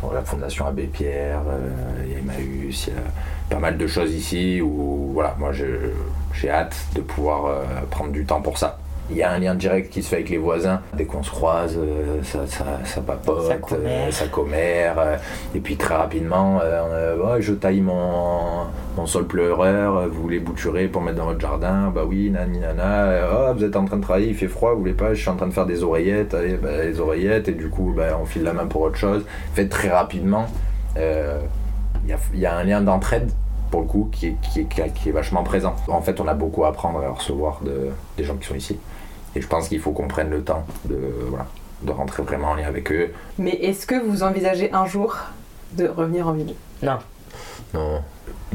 pour 0.00 0.12
la 0.12 0.22
Fondation 0.22 0.66
Abbé 0.68 0.84
Pierre, 0.84 1.40
euh, 1.48 2.04
il 2.06 2.12
y 2.12 2.14
a 2.14 2.18
Emmaüs, 2.20 2.86
il 2.86 2.92
y 2.92 2.96
a 2.96 3.00
pas 3.48 3.58
mal 3.58 3.76
de 3.78 3.86
choses 3.86 4.12
ici 4.14 4.60
où, 4.60 5.10
voilà, 5.14 5.34
moi, 5.38 5.50
j'ai 5.52 6.50
hâte 6.50 6.76
de 6.94 7.00
pouvoir 7.00 7.46
euh, 7.46 7.62
prendre 7.90 8.12
du 8.12 8.24
temps 8.24 8.40
pour 8.42 8.58
ça. 8.58 8.78
Il 9.10 9.16
y 9.16 9.22
a 9.22 9.30
un 9.30 9.38
lien 9.38 9.54
direct 9.54 9.90
qui 9.90 10.02
se 10.02 10.10
fait 10.10 10.16
avec 10.16 10.28
les 10.28 10.36
voisins. 10.36 10.82
Dès 10.92 11.06
qu'on 11.06 11.22
se 11.22 11.30
croise, 11.30 11.78
euh, 11.78 12.22
ça, 12.22 12.46
ça, 12.46 12.64
ça 12.84 13.00
papote, 13.00 13.46
Ça 13.46 13.54
commère. 13.56 14.08
euh, 14.08 14.10
ça 14.10 14.26
commère. 14.26 15.18
et 15.54 15.60
puis 15.60 15.76
très 15.78 15.94
rapidement, 15.94 16.60
je 17.40 17.52
taille 17.54 17.80
mon, 17.80 18.66
mon 18.98 19.06
sol 19.06 19.26
pleureur, 19.26 20.08
vous 20.10 20.20
voulez 20.20 20.40
bouturer 20.40 20.88
pour 20.88 21.00
mettre 21.00 21.16
dans 21.16 21.24
votre 21.24 21.40
jardin? 21.40 21.90
Bah 21.94 22.02
oui, 22.06 22.28
nani 22.28 22.58
nana. 22.58 23.28
Oh, 23.32 23.54
vous 23.54 23.64
êtes 23.64 23.76
en 23.76 23.86
train 23.86 23.96
de 23.96 24.02
travailler, 24.02 24.28
il 24.28 24.34
fait 24.36 24.46
froid, 24.46 24.74
vous 24.74 24.80
voulez 24.80 24.92
pas 24.92 25.14
Je 25.14 25.20
suis 25.22 25.30
en 25.30 25.36
train 25.36 25.46
de 25.46 25.54
faire 25.54 25.64
des 25.66 25.82
oreillettes. 25.82 26.34
Allez, 26.34 26.58
bah, 26.58 26.84
les 26.84 27.00
oreillettes. 27.00 27.48
Et 27.48 27.52
du 27.52 27.70
coup, 27.70 27.94
bah, 27.96 28.08
on 28.20 28.26
file 28.26 28.42
la 28.42 28.52
main 28.52 28.66
pour 28.66 28.82
autre 28.82 28.96
chose. 28.98 29.24
Fait 29.54 29.68
très 29.68 29.88
rapidement, 29.88 30.44
euh, 30.98 31.38
il 32.04 32.10
y, 32.10 32.12
a, 32.12 32.18
il 32.34 32.40
y 32.40 32.46
a 32.46 32.54
un 32.54 32.64
lien 32.64 32.82
d'entraide 32.82 33.30
pour 33.70 33.80
le 33.82 33.86
coup 33.86 34.08
qui 34.12 34.28
est, 34.28 34.36
qui, 34.42 34.60
est, 34.60 34.64
qui 34.64 34.80
est- 34.80 34.90
qui 34.94 35.08
est 35.08 35.12
vachement 35.12 35.42
présent. 35.42 35.74
En 35.88 36.00
fait, 36.02 36.20
on 36.20 36.28
a 36.28 36.34
beaucoup 36.34 36.64
à 36.64 36.68
apprendre 36.68 37.02
et 37.02 37.06
à 37.06 37.10
recevoir 37.10 37.60
de, 37.64 37.90
des 38.16 38.24
gens 38.24 38.36
qui 38.36 38.46
sont 38.46 38.54
ici. 38.54 38.78
Et 39.36 39.40
je 39.40 39.46
pense 39.46 39.68
qu'il 39.68 39.80
faut 39.80 39.92
qu'on 39.92 40.08
prenne 40.08 40.30
le 40.30 40.42
temps 40.42 40.64
de, 40.86 40.98
voilà, 41.28 41.46
de 41.82 41.92
rentrer 41.92 42.22
vraiment 42.22 42.48
en 42.50 42.54
lien 42.54 42.66
avec 42.66 42.90
eux. 42.92 43.12
Mais 43.38 43.50
est-ce 43.52 43.86
que 43.86 43.94
vous 44.02 44.22
envisagez 44.22 44.72
un 44.72 44.86
jour 44.86 45.16
de 45.76 45.86
revenir 45.86 46.26
en 46.28 46.32
ville? 46.32 46.54
Non. 46.82 46.98
Non. 47.74 48.00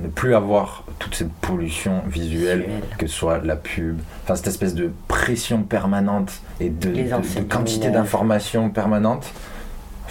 Ne 0.02 0.08
plus 0.08 0.34
avoir 0.34 0.84
toute 0.98 1.14
cette 1.14 1.32
pollution 1.32 2.02
visuelle, 2.08 2.62
Visuelle. 2.62 2.82
que 2.98 3.06
ce 3.06 3.14
soit 3.14 3.38
la 3.44 3.56
pub, 3.56 4.00
enfin 4.24 4.36
cette 4.36 4.48
espèce 4.48 4.74
de 4.74 4.92
pression 5.08 5.62
permanente 5.62 6.34
et 6.60 6.70
de, 6.70 6.90
de- 6.90 7.42
quantité 7.48 7.90
d'informations 7.92 8.70
permanentes. 8.72 9.32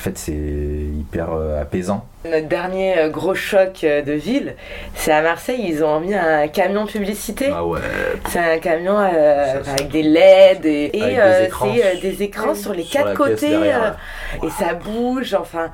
Fait, 0.03 0.19
c'est 0.19 0.33
hyper 0.33 1.29
euh, 1.33 1.61
apaisant. 1.61 2.05
Notre 2.25 2.47
dernier 2.49 2.99
euh, 2.99 3.09
gros 3.09 3.35
choc 3.35 3.81
euh, 3.85 4.03
de 4.03 4.13
ville, 4.13 4.55
c'est 4.95 5.11
à 5.13 5.23
Marseille, 5.23 5.65
ils 5.67 5.83
ont 5.83 5.99
mis 6.01 6.15
un 6.15 6.47
camion 6.49 6.87
publicité. 6.87 7.51
Ah 7.53 7.65
ouais. 7.67 7.81
C'est 8.29 8.39
un 8.39 8.59
camion 8.59 8.99
euh, 8.99 9.61
avec 9.67 9.89
des 9.91 10.03
LED 10.03 10.65
et, 10.67 10.89
des 10.91 11.01
euh, 11.19 11.47
écrans. 11.47 11.69
c'est 11.75 11.85
euh, 11.85 12.01
des 12.01 12.23
écrans 12.23 12.55
sur 12.55 12.73
les 12.75 12.85
Sur 12.85 13.01
quatre 13.03 13.15
côtés 13.15 13.49
derrière, 13.51 13.97
et 14.43 14.51
ça 14.51 14.75
bouge. 14.75 15.35
Enfin, 15.35 15.71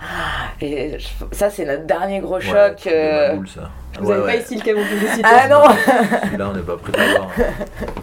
et 0.61 0.99
je- 0.99 1.08
ça 1.37 1.50
c'est 1.50 1.64
notre 1.66 1.85
dernier 1.85 2.20
gros 2.20 2.37
Ouais, 2.37 2.40
choc. 2.40 2.85
de 2.87 2.90
euh. 2.90 3.37
ça. 3.54 3.70
Vous 4.00 4.06
Ouais, 4.08 4.14
n'avez 4.14 4.26
ouais. 4.26 4.32
pas 4.38 4.42
ici 4.44 4.54
le 4.56 4.62
camion 4.62 4.85
publicitaire 4.85 5.30
Ah 5.35 5.49
non 5.49 5.62
Là, 6.38 6.50
on 6.50 6.56
n'est 6.56 6.62
pas 6.62 6.76
prêt 6.76 6.92
d'avoir. 6.92 7.30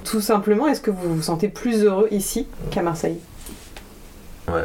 Tout 0.04 0.20
simplement, 0.22 0.68
est-ce 0.68 0.82
que 0.82 0.92
vous 0.92 1.16
vous 1.16 1.22
sentez 1.22 1.48
plus 1.48 1.84
heureux 1.84 2.08
ici 2.12 2.48
qu'à 2.70 2.82
Marseille? 2.82 3.18
Ouais, 4.48 4.64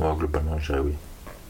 ouais 0.00 0.16
globalement, 0.16 0.58
je 0.58 0.72
dirais 0.72 0.84
oui. 0.84 0.94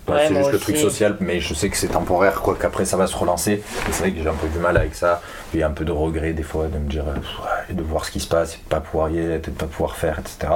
Ouais, 0.09 0.27
c'est 0.27 0.33
moi 0.33 0.43
juste 0.43 0.53
le 0.53 0.59
truc 0.59 0.77
social, 0.77 1.17
mais 1.21 1.41
je 1.41 1.55
sais 1.55 1.69
que 1.69 1.77
c'est 1.77 1.89
temporaire, 1.89 2.41
quoi, 2.41 2.57
qu'après 2.61 2.85
ça 2.85 2.97
va 2.97 3.07
se 3.07 3.17
relancer. 3.17 3.53
Et 3.53 3.93
c'est 3.93 4.03
vrai 4.03 4.13
que 4.13 4.23
j'ai 4.23 4.29
un 4.29 4.35
peu 4.35 4.49
du 4.49 4.59
mal 4.59 4.77
avec 4.77 4.95
ça. 4.95 5.21
Puis 5.51 5.63
un 5.63 5.71
peu 5.71 5.85
de 5.85 5.93
regret 5.93 6.33
des 6.33 6.43
fois 6.43 6.67
de 6.67 6.79
me 6.79 6.89
dire, 6.89 7.05
euh, 7.07 7.73
de 7.73 7.83
voir 7.83 8.05
ce 8.05 8.11
qui 8.11 8.21
se 8.21 8.27
passe, 8.27 8.55
et 8.55 8.59
de 8.59 8.69
pas 8.69 8.81
pouvoir 8.81 9.11
y 9.11 9.19
être, 9.19 9.51
de 9.51 9.55
pas 9.55 9.67
pouvoir 9.67 9.97
faire, 9.97 10.19
etc. 10.19 10.53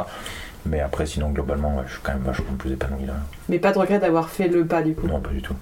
Mais 0.66 0.80
après, 0.80 1.06
sinon, 1.06 1.30
globalement, 1.30 1.76
ouais, 1.76 1.82
je 1.86 1.92
suis 1.92 2.00
quand 2.02 2.12
même 2.12 2.22
vachement 2.22 2.56
plus 2.58 2.72
épanoui 2.72 3.06
là. 3.06 3.14
Mais 3.48 3.58
pas 3.58 3.72
de 3.72 3.78
regret 3.78 3.98
d'avoir 3.98 4.28
fait 4.28 4.48
le 4.48 4.64
pas 4.64 4.82
du 4.82 4.94
coup. 4.94 5.06
Non, 5.06 5.20
pas 5.20 5.30
du 5.30 5.42
tout. 5.42 5.54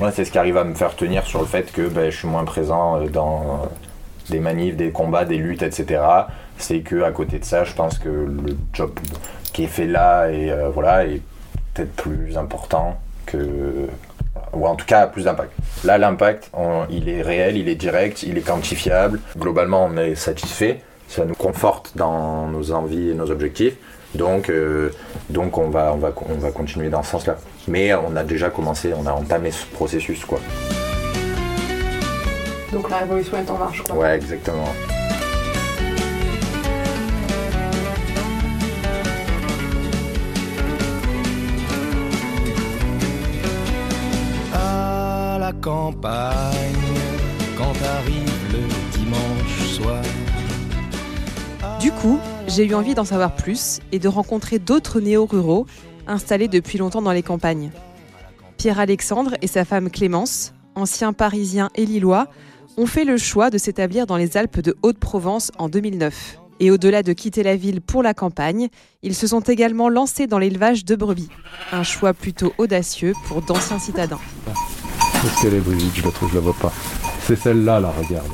Ouais, 0.00 0.10
c'est 0.12 0.24
ce 0.24 0.30
qui 0.30 0.38
arrive 0.38 0.56
à 0.56 0.64
me 0.64 0.74
faire 0.74 0.94
tenir 0.94 1.26
sur 1.26 1.40
le 1.40 1.46
fait 1.46 1.72
que 1.72 1.88
ben, 1.88 2.10
je 2.10 2.16
suis 2.16 2.28
moins 2.28 2.44
présent 2.44 3.00
euh, 3.00 3.08
dans 3.08 3.68
des 4.30 4.40
manifs, 4.40 4.76
des 4.76 4.90
combats, 4.90 5.24
des 5.24 5.38
luttes, 5.38 5.62
etc. 5.62 6.02
C'est 6.58 6.80
que 6.80 7.02
à 7.02 7.12
côté 7.12 7.38
de 7.38 7.44
ça, 7.44 7.64
je 7.64 7.72
pense 7.72 7.98
que 7.98 8.08
le 8.08 8.56
job 8.72 8.90
qui 9.58 9.64
est 9.64 9.66
fait 9.66 9.88
là 9.88 10.28
et 10.30 10.52
euh, 10.52 10.68
voilà 10.68 11.04
est 11.04 11.20
peut-être 11.74 11.92
plus 11.96 12.38
important 12.38 12.96
que 13.26 13.88
ou 14.52 14.68
en 14.68 14.76
tout 14.76 14.86
cas 14.86 15.08
plus 15.08 15.24
d'impact. 15.24 15.50
Là, 15.82 15.98
l'impact, 15.98 16.52
il 16.90 17.08
est 17.08 17.22
réel, 17.22 17.56
il 17.56 17.68
est 17.68 17.74
direct, 17.74 18.22
il 18.22 18.38
est 18.38 18.46
quantifiable. 18.46 19.18
Globalement, 19.36 19.86
on 19.86 19.96
est 19.96 20.14
satisfait. 20.14 20.80
Ça 21.08 21.24
nous 21.24 21.34
conforte 21.34 21.90
dans 21.96 22.46
nos 22.46 22.70
envies 22.70 23.10
et 23.10 23.14
nos 23.14 23.32
objectifs. 23.32 23.74
Donc, 24.14 24.48
euh, 24.48 24.90
donc 25.28 25.58
on, 25.58 25.70
va, 25.70 25.92
on, 25.92 25.96
va, 25.96 26.12
on 26.28 26.34
va 26.34 26.50
continuer 26.52 26.88
dans 26.88 27.02
ce 27.02 27.10
sens-là. 27.10 27.36
Mais 27.66 27.92
on 27.94 28.14
a 28.14 28.22
déjà 28.22 28.50
commencé, 28.50 28.94
on 28.96 29.06
a 29.06 29.12
entamé 29.12 29.50
ce 29.50 29.66
processus, 29.66 30.24
quoi. 30.24 30.38
Donc 32.72 32.88
la 32.90 32.98
révolution 32.98 33.36
est 33.38 33.50
en 33.50 33.58
marche 33.58 33.82
quoi. 33.82 33.96
Ouais, 33.96 34.14
exactement. 34.14 34.68
Du 51.80 51.92
coup, 51.92 52.18
j'ai 52.46 52.66
eu 52.66 52.74
envie 52.74 52.94
d'en 52.94 53.04
savoir 53.04 53.34
plus 53.34 53.80
et 53.92 53.98
de 53.98 54.08
rencontrer 54.08 54.58
d'autres 54.58 55.00
néo-ruraux 55.00 55.66
installés 56.06 56.48
depuis 56.48 56.76
longtemps 56.76 57.00
dans 57.00 57.12
les 57.12 57.22
campagnes. 57.22 57.70
Pierre-Alexandre 58.58 59.36
et 59.40 59.46
sa 59.46 59.64
femme 59.64 59.88
Clémence, 59.90 60.52
anciens 60.74 61.12
parisiens 61.12 61.70
et 61.74 61.86
lillois, 61.86 62.26
ont 62.76 62.86
fait 62.86 63.04
le 63.04 63.16
choix 63.16 63.50
de 63.50 63.56
s'établir 63.56 64.06
dans 64.06 64.16
les 64.16 64.36
Alpes 64.36 64.60
de 64.60 64.76
Haute-Provence 64.82 65.52
en 65.58 65.68
2009. 65.68 66.38
Et 66.60 66.70
au-delà 66.70 67.02
de 67.02 67.12
quitter 67.12 67.42
la 67.42 67.56
ville 67.56 67.80
pour 67.80 68.02
la 68.02 68.14
campagne, 68.14 68.68
ils 69.02 69.14
se 69.14 69.28
sont 69.28 69.40
également 69.40 69.88
lancés 69.88 70.26
dans 70.26 70.38
l'élevage 70.38 70.84
de 70.84 70.96
brebis. 70.96 71.28
Un 71.72 71.84
choix 71.84 72.12
plutôt 72.12 72.52
audacieux 72.58 73.14
pour 73.26 73.42
d'anciens 73.42 73.78
citadins. 73.78 74.20
Est-ce 75.24 75.42
qu'elle 75.42 75.54
est 75.54 75.60
Brigitte 75.60 75.94
Je 75.96 76.02
la 76.04 76.10
trouve, 76.12 76.30
je 76.30 76.34
la 76.36 76.40
vois 76.40 76.54
pas. 76.54 76.72
C'est 77.26 77.36
celle-là, 77.36 77.80
là, 77.80 77.92
regarde. 77.96 78.30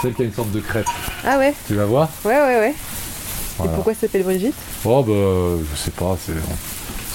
Celle 0.00 0.14
qui 0.14 0.22
a 0.22 0.24
une 0.24 0.32
sorte 0.32 0.50
de 0.50 0.60
crête. 0.60 0.86
Ah 1.24 1.38
ouais, 1.38 1.54
Tu 1.66 1.74
la 1.74 1.84
vois? 1.84 2.08
Ouais, 2.24 2.32
ouais, 2.40 2.58
ouais. 2.58 2.74
Voilà. 3.58 3.72
Et 3.72 3.74
pourquoi 3.74 3.94
ça 3.94 4.00
s'appelle 4.02 4.22
Brigitte? 4.22 4.54
Oh, 4.84 5.02
bah, 5.02 5.62
je 5.70 5.78
sais 5.78 5.90
pas, 5.90 6.16
c'est... 6.24 6.32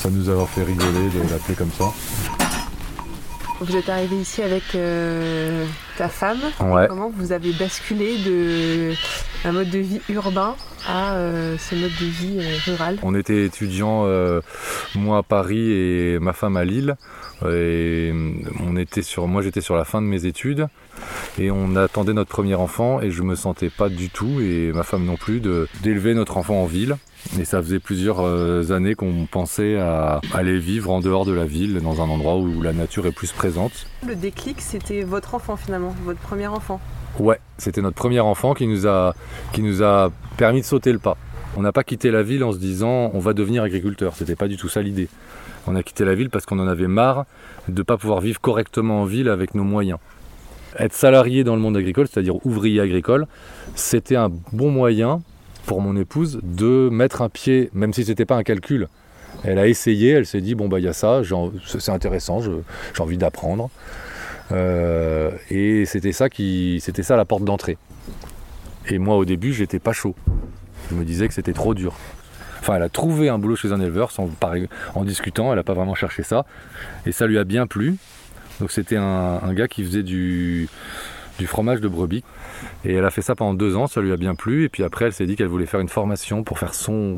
ça 0.01 0.09
nous 0.09 0.29
a 0.29 0.45
fait 0.45 0.63
rigoler 0.63 1.09
de 1.09 1.31
l'appeler 1.31 1.55
comme 1.55 1.71
ça. 1.77 1.85
Vous 3.61 3.77
êtes 3.77 3.87
arrivé 3.87 4.17
ici 4.17 4.41
avec 4.41 4.63
euh, 4.75 5.65
ta 5.97 6.09
femme. 6.09 6.39
Ouais. 6.59 6.87
Comment 6.89 7.09
vous 7.09 7.31
avez 7.31 7.53
basculé 7.53 8.17
de 8.17 8.91
un 9.45 9.51
mode 9.53 9.69
de 9.69 9.79
vie 9.79 10.01
urbain 10.09 10.55
à 10.87 11.15
euh, 11.15 11.57
ce 11.57 11.75
mode 11.75 11.91
de 12.01 12.05
vie 12.05 12.37
euh, 12.39 12.57
rural? 12.65 12.97
On 13.01 13.15
était 13.15 13.45
étudiants, 13.45 14.05
moi 14.95 15.19
à 15.19 15.23
Paris 15.23 15.71
et 15.71 16.19
ma 16.19 16.33
femme 16.33 16.57
à 16.57 16.65
Lille. 16.65 16.95
Et 17.49 18.13
on 18.61 18.77
était 18.77 19.01
sur, 19.01 19.27
moi 19.27 19.41
j'étais 19.41 19.61
sur 19.61 19.75
la 19.75 19.85
fin 19.85 20.01
de 20.01 20.07
mes 20.07 20.25
études 20.25 20.67
et 21.37 21.51
on 21.51 21.75
attendait 21.75 22.13
notre 22.13 22.29
premier 22.29 22.55
enfant 22.55 23.01
et 23.01 23.11
je 23.11 23.23
me 23.23 23.35
sentais 23.35 23.69
pas 23.69 23.89
du 23.89 24.09
tout 24.09 24.39
et 24.39 24.71
ma 24.73 24.83
femme 24.83 25.05
non 25.05 25.17
plus 25.17 25.41
d'élever 25.81 26.13
notre 26.13 26.37
enfant 26.37 26.61
en 26.61 26.65
ville. 26.65 26.97
Et 27.39 27.45
ça 27.45 27.61
faisait 27.61 27.79
plusieurs 27.79 28.21
euh, 28.21 28.71
années 28.71 28.95
qu'on 28.95 29.27
pensait 29.29 29.77
à 29.77 30.21
aller 30.33 30.57
vivre 30.57 30.91
en 30.91 30.99
dehors 30.99 31.25
de 31.25 31.33
la 31.33 31.45
ville, 31.45 31.79
dans 31.81 32.01
un 32.01 32.09
endroit 32.09 32.37
où 32.37 32.61
la 32.61 32.71
nature 32.71 33.05
est 33.07 33.11
plus 33.11 33.31
présente. 33.31 33.87
Le 34.05 34.15
déclic, 34.15 34.61
c'était 34.61 35.03
votre 35.03 35.35
enfant 35.35 35.57
finalement, 35.57 35.93
votre 36.05 36.19
premier 36.19 36.47
enfant. 36.47 36.79
Ouais, 37.19 37.39
c'était 37.57 37.81
notre 37.81 37.95
premier 37.95 38.19
enfant 38.19 38.53
qui 38.53 38.67
nous 38.67 38.87
a, 38.87 39.13
qui 39.53 39.61
nous 39.61 39.83
a 39.83 40.11
permis 40.37 40.61
de 40.61 40.65
sauter 40.65 40.91
le 40.91 40.99
pas. 40.99 41.17
On 41.57 41.61
n'a 41.61 41.71
pas 41.71 41.83
quitté 41.83 42.11
la 42.11 42.23
ville 42.23 42.43
en 42.43 42.51
se 42.51 42.57
disant 42.57 43.11
on 43.13 43.19
va 43.19 43.33
devenir 43.33 43.63
agriculteur. 43.63 44.15
C'était 44.15 44.35
pas 44.35 44.47
du 44.47 44.57
tout 44.57 44.67
ça 44.67 44.81
l'idée. 44.81 45.07
On 45.67 45.75
a 45.75 45.83
quitté 45.83 46.05
la 46.05 46.13
ville 46.13 46.29
parce 46.29 46.45
qu'on 46.45 46.59
en 46.59 46.67
avait 46.67 46.87
marre 46.87 47.25
de 47.69 47.79
ne 47.79 47.83
pas 47.83 47.97
pouvoir 47.97 48.21
vivre 48.21 48.39
correctement 48.41 49.01
en 49.01 49.05
ville 49.05 49.29
avec 49.29 49.55
nos 49.55 49.63
moyens. 49.63 49.99
Être 50.77 50.93
salarié 50.93 51.45
dans 51.45 51.55
le 51.55 51.61
monde 51.61 51.77
agricole, 51.77 52.07
c'est-à-dire 52.11 52.45
ouvrier 52.45 52.81
agricole, 52.81 53.27
c'était 53.75 54.17
un 54.17 54.29
bon 54.51 54.69
moyen 54.69 55.21
pour 55.65 55.81
mon 55.81 55.95
épouse 55.95 56.39
de 56.43 56.89
mettre 56.91 57.21
un 57.21 57.29
pied, 57.29 57.69
même 57.73 57.93
si 57.93 58.05
c'était 58.05 58.25
pas 58.25 58.35
un 58.35 58.43
calcul. 58.43 58.87
Elle 59.43 59.59
a 59.59 59.67
essayé, 59.67 60.11
elle 60.11 60.25
s'est 60.25 60.41
dit 60.41 60.55
bon 60.55 60.67
bah 60.67 60.79
il 60.79 60.85
y 60.85 60.87
a 60.87 60.93
ça, 60.93 61.21
c'est 61.65 61.91
intéressant, 61.91 62.41
j'ai 62.41 63.01
envie 63.01 63.17
d'apprendre. 63.17 63.69
Euh, 64.51 65.31
et 65.49 65.85
c'était 65.85 66.11
ça 66.11 66.29
qui, 66.29 66.79
c'était 66.81 67.03
ça 67.03 67.15
la 67.15 67.25
porte 67.25 67.43
d'entrée. 67.43 67.77
Et 68.87 68.97
moi 68.97 69.17
au 69.17 69.25
début 69.25 69.53
j'étais 69.53 69.79
pas 69.79 69.93
chaud. 69.93 70.15
Je 70.89 70.95
me 70.95 71.03
disais 71.03 71.27
que 71.27 71.33
c'était 71.33 71.53
trop 71.53 71.73
dur. 71.73 71.95
Enfin, 72.59 72.75
elle 72.77 72.83
a 72.83 72.89
trouvé 72.89 73.29
un 73.29 73.37
boulot 73.37 73.55
chez 73.55 73.71
un 73.71 73.79
éleveur 73.79 74.11
sans, 74.11 74.29
en 74.95 75.03
discutant, 75.03 75.51
elle 75.51 75.57
n'a 75.57 75.63
pas 75.63 75.73
vraiment 75.73 75.95
cherché 75.95 76.23
ça. 76.23 76.45
Et 77.05 77.11
ça 77.11 77.27
lui 77.27 77.37
a 77.37 77.43
bien 77.43 77.67
plu. 77.67 77.97
Donc 78.59 78.71
c'était 78.71 78.95
un 78.95 79.53
gars 79.53 79.67
qui 79.67 79.83
faisait 79.83 80.03
du, 80.03 80.69
du 81.39 81.47
fromage 81.47 81.81
de 81.81 81.87
brebis. 81.87 82.23
Et 82.83 82.93
elle 82.93 83.05
a 83.05 83.11
fait 83.11 83.21
ça 83.21 83.35
pendant 83.35 83.53
deux 83.53 83.75
ans, 83.75 83.87
ça 83.87 84.01
lui 84.01 84.11
a 84.11 84.17
bien 84.17 84.35
plu. 84.35 84.63
Et 84.63 84.69
puis 84.69 84.83
après, 84.83 85.05
elle 85.05 85.13
s'est 85.13 85.25
dit 85.25 85.35
qu'elle 85.35 85.47
voulait 85.47 85.65
faire 85.65 85.79
une 85.79 85.89
formation 85.89 86.43
pour 86.43 86.59
faire 86.59 86.73
son, 86.73 87.17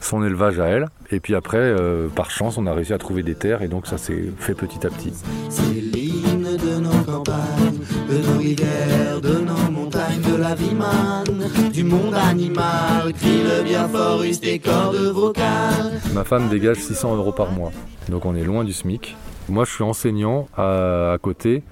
son 0.00 0.24
élevage 0.24 0.58
à 0.60 0.66
elle. 0.66 0.86
Et 1.10 1.20
puis 1.20 1.34
après, 1.34 1.58
euh, 1.58 2.08
par 2.08 2.30
chance, 2.30 2.58
on 2.58 2.66
a 2.66 2.72
réussi 2.72 2.92
à 2.92 2.98
trouver 2.98 3.22
des 3.22 3.34
terres. 3.34 3.62
Et 3.62 3.68
donc 3.68 3.86
ça 3.86 3.98
s'est 3.98 4.24
fait 4.38 4.54
petit 4.54 4.86
à 4.86 4.90
petit. 4.90 5.12
C'est 5.48 5.62
l'hymne 5.62 6.56
de 6.56 6.80
nos 6.80 7.02
campagnes, 7.04 7.78
de 8.10 8.18
nos 8.18 8.38
rivières, 8.38 9.20
de 9.20 9.38
nos 9.38 9.70
montagnes, 9.70 10.20
de 10.20 10.36
la 10.36 10.54
vie 10.54 10.74
manne, 10.74 11.70
du 11.72 11.84
monde 11.84 12.14
animal, 12.14 13.12
crie 13.14 13.42
le 13.42 13.64
bien 13.64 13.88
fort, 13.88 14.22
use 14.22 14.40
tes 14.40 14.58
cordes 14.58 14.96
vocales. 14.96 16.00
Ma 16.14 16.24
femme 16.24 16.48
dégage 16.48 16.78
600 16.78 17.16
euros 17.16 17.32
par 17.32 17.50
mois, 17.52 17.72
donc 18.08 18.24
on 18.24 18.34
est 18.34 18.44
loin 18.44 18.64
du 18.64 18.72
SMIC. 18.72 19.16
Moi, 19.48 19.64
je 19.64 19.72
suis 19.72 19.84
enseignant 19.84 20.48
à, 20.56 21.12
à 21.12 21.18
côté, 21.18 21.62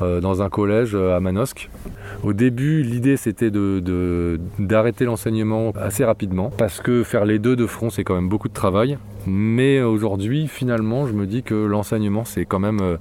dans 0.00 0.42
un 0.42 0.48
collège 0.48 0.94
euh, 0.94 1.16
à 1.16 1.20
Manosque. 1.20 1.70
Au 2.22 2.32
début, 2.32 2.82
l'idée 2.82 3.16
c'était 3.16 3.50
d'arrêter 3.50 5.04
l'enseignement 5.04 5.72
assez 5.76 6.04
rapidement, 6.04 6.50
parce 6.56 6.80
que 6.80 7.02
faire 7.02 7.24
les 7.24 7.38
deux 7.38 7.56
de 7.56 7.66
front, 7.66 7.90
c'est 7.90 8.04
quand 8.04 8.14
même 8.14 8.28
beaucoup 8.28 8.48
de 8.48 8.54
travail. 8.54 8.98
Mais 9.26 9.80
aujourd'hui, 9.80 10.48
finalement, 10.48 11.06
je 11.06 11.12
me 11.12 11.26
dis 11.26 11.42
que 11.42 11.54
l'enseignement, 11.54 12.24
c'est 12.24 12.44
quand 12.44 12.58
même, 12.58 12.80
euh, 12.80 12.96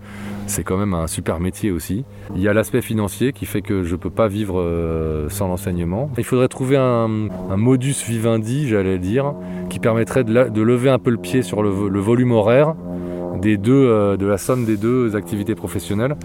un 0.94 1.08
super 1.08 1.40
métier 1.40 1.72
aussi. 1.72 2.06
Il 2.36 2.42
y 2.42 2.48
a 2.48 2.54
l'aspect 2.54 2.82
financier 2.82 3.34
qui 3.34 3.46
fait 3.46 3.62
que 3.62 3.84
je 3.84 3.92
ne 3.92 3.98
peux 3.98 4.10
pas 4.10 4.28
vivre 4.28 4.60
euh, 4.60 5.28
sans 5.30 5.48
l'enseignement. 5.48 6.10
Il 6.18 6.24
faudrait 6.24 6.48
trouver 6.48 6.78
un, 6.78 7.08
modus 7.58 7.96
vivendi, 8.08 8.68
j'allais 8.70 9.00
dire, 9.00 9.34
qui 9.70 9.80
permettrait 9.80 10.24
de, 10.24 10.62
lever 10.62 10.90
un 10.90 11.00
peu 11.00 11.12
le 11.12 11.18
pied 11.18 11.42
sur 11.42 11.62
le, 11.62 11.90
le 11.90 12.00
volume 12.00 12.32
horaire 12.32 12.76
des 13.44 13.58
deux, 13.58 13.74
euh, 13.74 14.18
de 14.18 14.26
la 14.26 14.38
somme 14.38 14.66
des 14.66 14.78
deux 14.78 15.16
activités 15.16 15.54
professionnelles. 15.54 16.16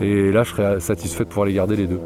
Et 0.00 0.30
là, 0.32 0.42
je 0.42 0.50
serais 0.50 0.80
satisfait 0.80 1.24
de 1.24 1.28
pouvoir 1.28 1.46
les 1.46 1.54
garder 1.54 1.76
les 1.76 1.86
deux. 1.86 2.00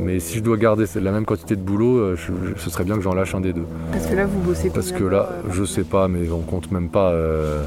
Mais 0.00 0.20
si 0.20 0.38
je 0.38 0.42
dois 0.42 0.56
garder 0.56 0.84
la 1.00 1.10
même 1.12 1.24
quantité 1.24 1.56
de 1.56 1.60
boulot, 1.62 1.96
euh, 1.98 2.16
je- 2.16 2.32
je- 2.56 2.60
ce 2.60 2.70
serait 2.70 2.84
bien 2.84 2.96
que 2.96 3.00
j'en 3.02 3.14
lâche 3.14 3.34
un 3.34 3.40
des 3.40 3.52
deux. 3.52 3.66
Parce 3.92 4.06
que 4.06 4.14
là, 4.14 4.26
vous 4.26 4.40
bossez 4.40 4.70
Parce 4.70 4.92
que 4.92 5.04
là, 5.04 5.28
euh, 5.30 5.50
je 5.52 5.64
sais 5.64 5.84
pas, 5.84 6.08
mais 6.08 6.30
on 6.30 6.40
compte 6.40 6.70
même 6.70 6.88
pas. 6.88 7.10
euh, 7.10 7.62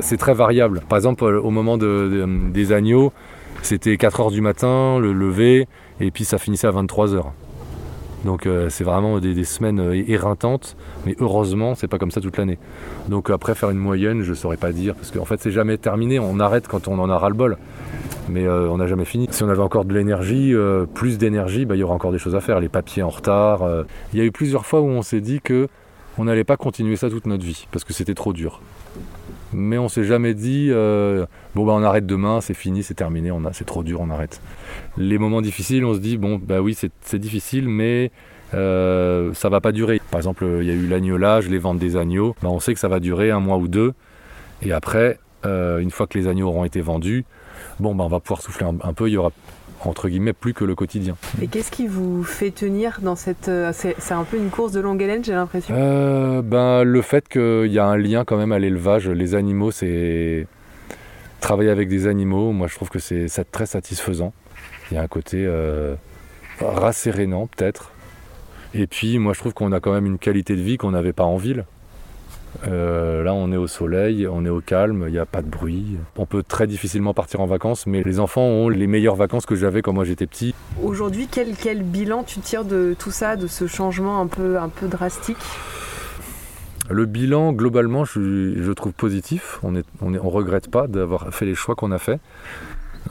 c'est 0.00 0.16
très 0.16 0.34
variable. 0.34 0.80
Par 0.88 0.96
exemple, 0.96 1.24
au 1.24 1.50
moment 1.50 1.76
de- 1.78 2.08
de- 2.26 2.50
des 2.52 2.72
agneaux, 2.72 3.12
c'était 3.62 3.96
4 3.96 4.20
heures 4.20 4.30
du 4.30 4.40
matin, 4.40 4.98
le 5.00 5.12
lever, 5.12 5.66
et 6.00 6.10
puis 6.10 6.24
ça 6.24 6.38
finissait 6.38 6.66
à 6.66 6.70
23 6.70 7.14
heures. 7.14 7.32
Donc 8.24 8.46
euh, 8.46 8.68
c'est 8.70 8.84
vraiment 8.84 9.18
des, 9.18 9.44
semaines 9.44 9.80
euh, 9.80 10.04
éreintantes, 10.08 10.76
mais 11.06 11.16
heureusement 11.18 11.74
c'est 11.74 11.88
pas 11.88 11.98
comme 11.98 12.10
ça 12.10 12.20
toute 12.20 12.36
l'année. 12.36 12.58
Donc 13.08 13.30
après 13.30 13.54
faire 13.54 13.70
une 13.70 13.78
moyenne, 13.78 14.22
je 14.22 14.34
saurais 14.34 14.56
pas 14.56 14.72
dire, 14.72 14.94
parce 14.94 15.10
qu'en 15.10 15.24
fait 15.24 15.40
c'est 15.40 15.50
jamais 15.50 15.78
terminé, 15.78 16.18
on 16.18 16.38
arrête 16.38 16.68
quand 16.68 16.88
on 16.88 16.98
en 16.98 17.10
a 17.10 17.18
ras 17.18 17.28
le 17.28 17.34
bol. 17.34 17.58
Mais 18.28 18.46
euh, 18.46 18.70
on 18.70 18.78
n'a 18.78 18.86
jamais 18.86 19.04
fini. 19.04 19.26
Si 19.30 19.42
on 19.42 19.48
avait 19.48 19.62
encore 19.62 19.84
de 19.84 19.92
l'énergie, 19.92 20.54
plus 20.94 21.18
d'énergie, 21.18 21.64
bah, 21.66 21.74
il 21.74 21.80
y 21.80 21.82
aura 21.82 21.94
encore 21.94 22.12
des 22.12 22.18
choses 22.18 22.36
à 22.36 22.40
faire. 22.40 22.60
Les 22.60 22.68
papiers 22.68 23.02
en 23.02 23.08
retard. 23.08 23.68
Il 24.12 24.18
y 24.18 24.22
a 24.22 24.24
eu 24.24 24.30
plusieurs 24.30 24.64
fois 24.64 24.80
où 24.80 24.86
on 24.86 25.02
s'est 25.02 25.20
dit 25.20 25.40
que 25.40 25.66
on 26.18 26.24
n'allait 26.24 26.44
pas 26.44 26.56
continuer 26.56 26.94
ça 26.94 27.10
toute 27.10 27.26
notre 27.26 27.44
vie, 27.44 27.66
parce 27.72 27.84
que 27.84 27.92
c'était 27.92 28.14
trop 28.14 28.32
dur. 28.32 28.60
Mais 29.52 29.78
on 29.78 29.88
s'est 29.88 30.04
jamais 30.04 30.34
dit 30.34 30.68
euh, 30.70 31.26
bon 31.54 31.66
bah 31.66 31.72
on 31.74 31.82
arrête 31.82 32.06
demain, 32.06 32.40
c'est 32.40 32.54
fini, 32.54 32.82
c'est 32.82 32.94
terminé, 32.94 33.30
c'est 33.52 33.66
trop 33.66 33.82
dur, 33.82 34.00
on 34.00 34.10
arrête. 34.10 34.40
Les 34.96 35.18
moments 35.18 35.42
difficiles, 35.42 35.84
on 35.84 35.94
se 35.94 35.98
dit 35.98 36.16
bon 36.16 36.40
bah 36.42 36.60
oui 36.60 36.74
c'est, 36.74 37.18
difficile, 37.18 37.68
mais 37.68 38.10
euh, 38.54 39.32
ça 39.34 39.48
va 39.48 39.60
pas 39.60 39.72
durer. 39.72 40.00
Par 40.10 40.18
exemple, 40.18 40.46
il 40.60 40.66
y 40.66 40.70
a 40.70 40.74
eu 40.74 40.86
l'agnolage, 40.86 41.48
les 41.48 41.58
ventes 41.58 41.78
des 41.78 41.96
agneaux. 41.96 42.34
Bah, 42.42 42.48
on 42.50 42.60
sait 42.60 42.74
que 42.74 42.80
ça 42.80 42.88
va 42.88 43.00
durer 43.00 43.30
un 43.30 43.40
mois 43.40 43.58
ou 43.58 43.68
deux, 43.68 43.92
et 44.62 44.72
après, 44.72 45.18
euh, 45.44 45.78
une 45.78 45.90
fois 45.90 46.06
que 46.06 46.18
les 46.18 46.28
agneaux 46.28 46.48
auront 46.48 46.64
été 46.64 46.80
vendus, 46.80 47.24
bon 47.80 47.94
bah 47.94 48.04
on 48.04 48.08
va 48.08 48.20
pouvoir 48.20 48.40
souffler 48.40 48.66
un, 48.66 48.76
un 48.82 48.92
peu. 48.92 49.08
Il 49.08 49.12
y 49.12 49.16
aura 49.16 49.32
entre 49.84 50.08
guillemets 50.08 50.32
plus 50.32 50.54
que 50.54 50.64
le 50.64 50.74
quotidien. 50.74 51.16
Et 51.40 51.46
qu'est-ce 51.48 51.70
qui 51.70 51.86
vous 51.86 52.22
fait 52.24 52.50
tenir 52.50 53.00
dans 53.02 53.16
cette. 53.16 53.48
euh, 53.48 53.72
C'est 53.72 54.12
un 54.14 54.24
peu 54.24 54.36
une 54.36 54.50
course 54.50 54.72
de 54.72 54.80
longue 54.80 55.02
haleine, 55.02 55.24
j'ai 55.24 55.32
l'impression. 55.32 55.74
Euh, 55.76 56.42
ben, 56.42 56.84
le 56.84 57.02
fait 57.02 57.28
qu'il 57.28 57.72
y 57.72 57.78
a 57.78 57.86
un 57.86 57.96
lien 57.96 58.24
quand 58.24 58.36
même 58.36 58.52
à 58.52 58.58
l'élevage, 58.58 59.08
les 59.08 59.34
animaux, 59.34 59.70
c'est 59.70 60.46
travailler 61.40 61.70
avec 61.70 61.88
des 61.88 62.06
animaux. 62.06 62.52
Moi, 62.52 62.68
je 62.68 62.74
trouve 62.74 62.88
que 62.88 62.98
c'est 62.98 63.28
c'est 63.28 63.50
très 63.50 63.66
satisfaisant. 63.66 64.32
Il 64.90 64.94
y 64.94 64.98
a 64.98 65.02
un 65.02 65.08
côté 65.08 65.44
euh, 65.46 65.94
rassérénant 66.60 67.46
peut-être. 67.46 67.92
Et 68.74 68.86
puis, 68.86 69.18
moi, 69.18 69.32
je 69.34 69.40
trouve 69.40 69.52
qu'on 69.52 69.72
a 69.72 69.80
quand 69.80 69.92
même 69.92 70.06
une 70.06 70.18
qualité 70.18 70.56
de 70.56 70.62
vie 70.62 70.78
qu'on 70.78 70.92
n'avait 70.92 71.12
pas 71.12 71.24
en 71.24 71.36
ville. 71.36 71.64
Euh, 72.66 73.22
là, 73.22 73.34
on 73.34 73.50
est 73.52 73.56
au 73.56 73.66
soleil, 73.66 74.26
on 74.26 74.44
est 74.44 74.50
au 74.50 74.60
calme, 74.60 75.04
il 75.08 75.12
n'y 75.12 75.18
a 75.18 75.26
pas 75.26 75.42
de 75.42 75.48
bruit. 75.48 75.96
On 76.16 76.26
peut 76.26 76.42
très 76.42 76.66
difficilement 76.66 77.14
partir 77.14 77.40
en 77.40 77.46
vacances, 77.46 77.86
mais 77.86 78.02
les 78.02 78.20
enfants 78.20 78.42
ont 78.42 78.68
les 78.68 78.86
meilleures 78.86 79.16
vacances 79.16 79.46
que 79.46 79.54
j'avais 79.54 79.82
quand 79.82 79.92
moi 79.92 80.04
j'étais 80.04 80.26
petit. 80.26 80.54
Aujourd'hui, 80.82 81.28
quel, 81.30 81.56
quel 81.56 81.82
bilan 81.82 82.22
tu 82.22 82.40
tires 82.40 82.64
de 82.64 82.94
tout 82.98 83.10
ça, 83.10 83.36
de 83.36 83.46
ce 83.46 83.66
changement 83.66 84.20
un 84.20 84.26
peu, 84.26 84.58
un 84.58 84.68
peu 84.68 84.86
drastique? 84.86 85.38
Le 86.90 87.06
bilan, 87.06 87.52
globalement, 87.52 88.04
je, 88.04 88.54
je 88.60 88.72
trouve 88.72 88.92
positif. 88.92 89.58
On 89.62 89.72
ne 89.72 89.82
on 90.02 90.14
est, 90.14 90.18
on 90.18 90.28
regrette 90.28 90.70
pas 90.70 90.88
d'avoir 90.88 91.32
fait 91.32 91.46
les 91.46 91.54
choix 91.54 91.74
qu'on 91.74 91.92
a 91.92 91.98
fait. 91.98 92.20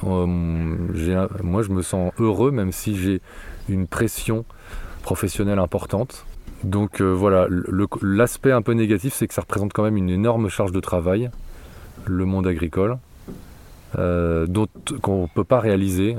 Euh, 0.04 0.26
moi, 0.26 1.64
je 1.64 1.70
me 1.70 1.82
sens 1.82 2.12
heureux, 2.20 2.52
même 2.52 2.72
si 2.72 2.96
j'ai 2.96 3.22
une 3.70 3.88
pression 3.88 4.46
professionnelle 5.04 5.60
importante. 5.60 6.26
Donc 6.64 7.02
euh, 7.02 7.12
voilà, 7.12 7.48
l'aspect 8.02 8.52
un 8.52 8.62
peu 8.62 8.74
négatif, 8.74 9.14
c'est 9.14 9.28
que 9.28 9.34
ça 9.34 9.42
représente 9.42 9.74
quand 9.74 9.84
même 9.84 9.98
une 9.98 10.10
énorme 10.10 10.50
charge 10.50 10.72
de 10.72 10.80
travail, 10.80 11.30
le 12.06 12.26
monde 12.26 12.48
agricole, 12.48 12.98
euh, 13.98 14.48
qu'on 15.02 15.24
ne 15.24 15.28
peut 15.28 15.44
pas 15.44 15.60
réaliser. 15.60 16.16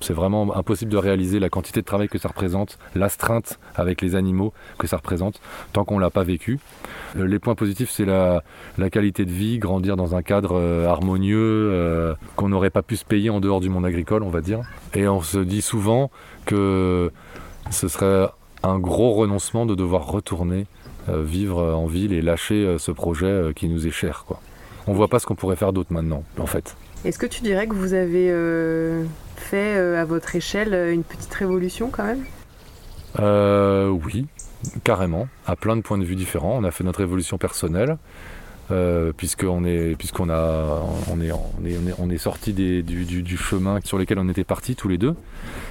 C'est 0.00 0.12
vraiment 0.12 0.56
impossible 0.56 0.90
de 0.90 0.96
réaliser 0.96 1.38
la 1.38 1.48
quantité 1.48 1.80
de 1.80 1.86
travail 1.86 2.08
que 2.08 2.18
ça 2.18 2.28
représente, 2.28 2.78
l'astreinte 2.94 3.60
avec 3.76 4.00
les 4.00 4.16
animaux 4.16 4.52
que 4.78 4.86
ça 4.86 4.96
représente, 4.96 5.40
tant 5.72 5.84
qu'on 5.84 5.96
ne 5.96 6.00
l'a 6.00 6.10
pas 6.10 6.24
vécu. 6.24 6.58
Euh, 7.16 7.26
les 7.26 7.38
points 7.38 7.54
positifs, 7.54 7.90
c'est 7.90 8.04
la, 8.04 8.42
qualité 8.90 9.24
de 9.24 9.30
vie, 9.30 9.58
grandir 9.58 9.96
dans 9.96 10.16
un 10.16 10.22
cadre 10.22 10.58
euh, 10.58 10.88
harmonieux 10.88 12.16
qu'on 12.36 12.48
n'aurait 12.48 12.70
pas 12.70 12.82
pu 12.82 12.96
se 12.96 13.04
payer 13.04 13.30
en 13.30 13.40
dehors 13.40 13.60
du 13.60 13.68
monde 13.68 13.86
agricole, 13.86 14.22
on 14.22 14.30
va 14.30 14.40
dire. 14.40 14.60
Et 14.94 15.06
on 15.06 15.20
se 15.20 15.38
dit 15.38 15.62
souvent 15.62 16.10
que 16.44 17.12
ce 17.70 17.88
serait 17.88 18.28
un 18.64 18.78
gros 18.78 19.12
renoncement 19.12 19.66
de 19.66 19.74
devoir 19.74 20.06
retourner 20.06 20.66
euh, 21.08 21.22
vivre 21.22 21.62
en 21.74 21.86
ville 21.86 22.12
et 22.12 22.22
lâcher 22.22 22.64
euh, 22.64 22.78
ce 22.78 22.90
projet 22.90 23.26
euh, 23.26 23.52
qui 23.52 23.68
nous 23.68 23.86
est 23.86 23.90
cher. 23.90 24.24
Quoi. 24.26 24.40
On 24.86 24.92
voit 24.92 25.08
pas 25.08 25.18
ce 25.18 25.26
qu'on 25.26 25.34
pourrait 25.34 25.56
faire 25.56 25.72
d'autre 25.72 25.92
maintenant, 25.92 26.24
en 26.38 26.46
fait. 26.46 26.76
Est-ce 27.04 27.18
que 27.18 27.26
tu 27.26 27.42
dirais 27.42 27.66
que 27.66 27.74
vous 27.74 27.92
avez 27.92 28.30
euh, 28.30 29.04
fait 29.36 29.76
euh, 29.76 30.00
à 30.00 30.04
votre 30.04 30.34
échelle 30.36 30.72
euh, 30.72 30.92
une 30.92 31.04
petite 31.04 31.34
révolution 31.34 31.90
quand 31.90 32.04
même? 32.04 32.24
Euh, 33.20 33.88
oui, 33.88 34.26
carrément, 34.82 35.28
à 35.46 35.56
plein 35.56 35.76
de 35.76 35.82
points 35.82 35.98
de 35.98 36.04
vue 36.04 36.16
différents. 36.16 36.56
On 36.58 36.64
a 36.64 36.70
fait 36.70 36.84
notre 36.84 37.02
évolution 37.02 37.36
personnelle, 37.36 37.98
euh, 38.70 39.12
puisqu'on 39.16 39.64
est, 39.64 39.96
puisqu'on 39.96 40.30
a, 40.30 40.82
on 41.10 41.20
est, 41.20 41.30
on 41.98 42.18
sorti 42.18 42.52
du, 42.52 43.36
chemin 43.36 43.80
sur 43.84 43.98
lequel 43.98 44.18
on 44.18 44.28
était 44.28 44.44
partis 44.44 44.74
tous 44.76 44.88
les 44.88 44.98
deux. 44.98 45.14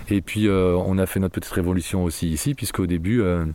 Et 0.09 0.21
puis 0.21 0.47
euh, 0.47 0.75
on 0.85 0.97
a 0.97 1.05
fait 1.05 1.19
notre 1.19 1.33
petite 1.33 1.53
révolution 1.53 2.03
aussi 2.03 2.29
ici, 2.29 2.53
puisqu'au 2.53 2.85
début, 2.85 3.21
euh, 3.21 3.45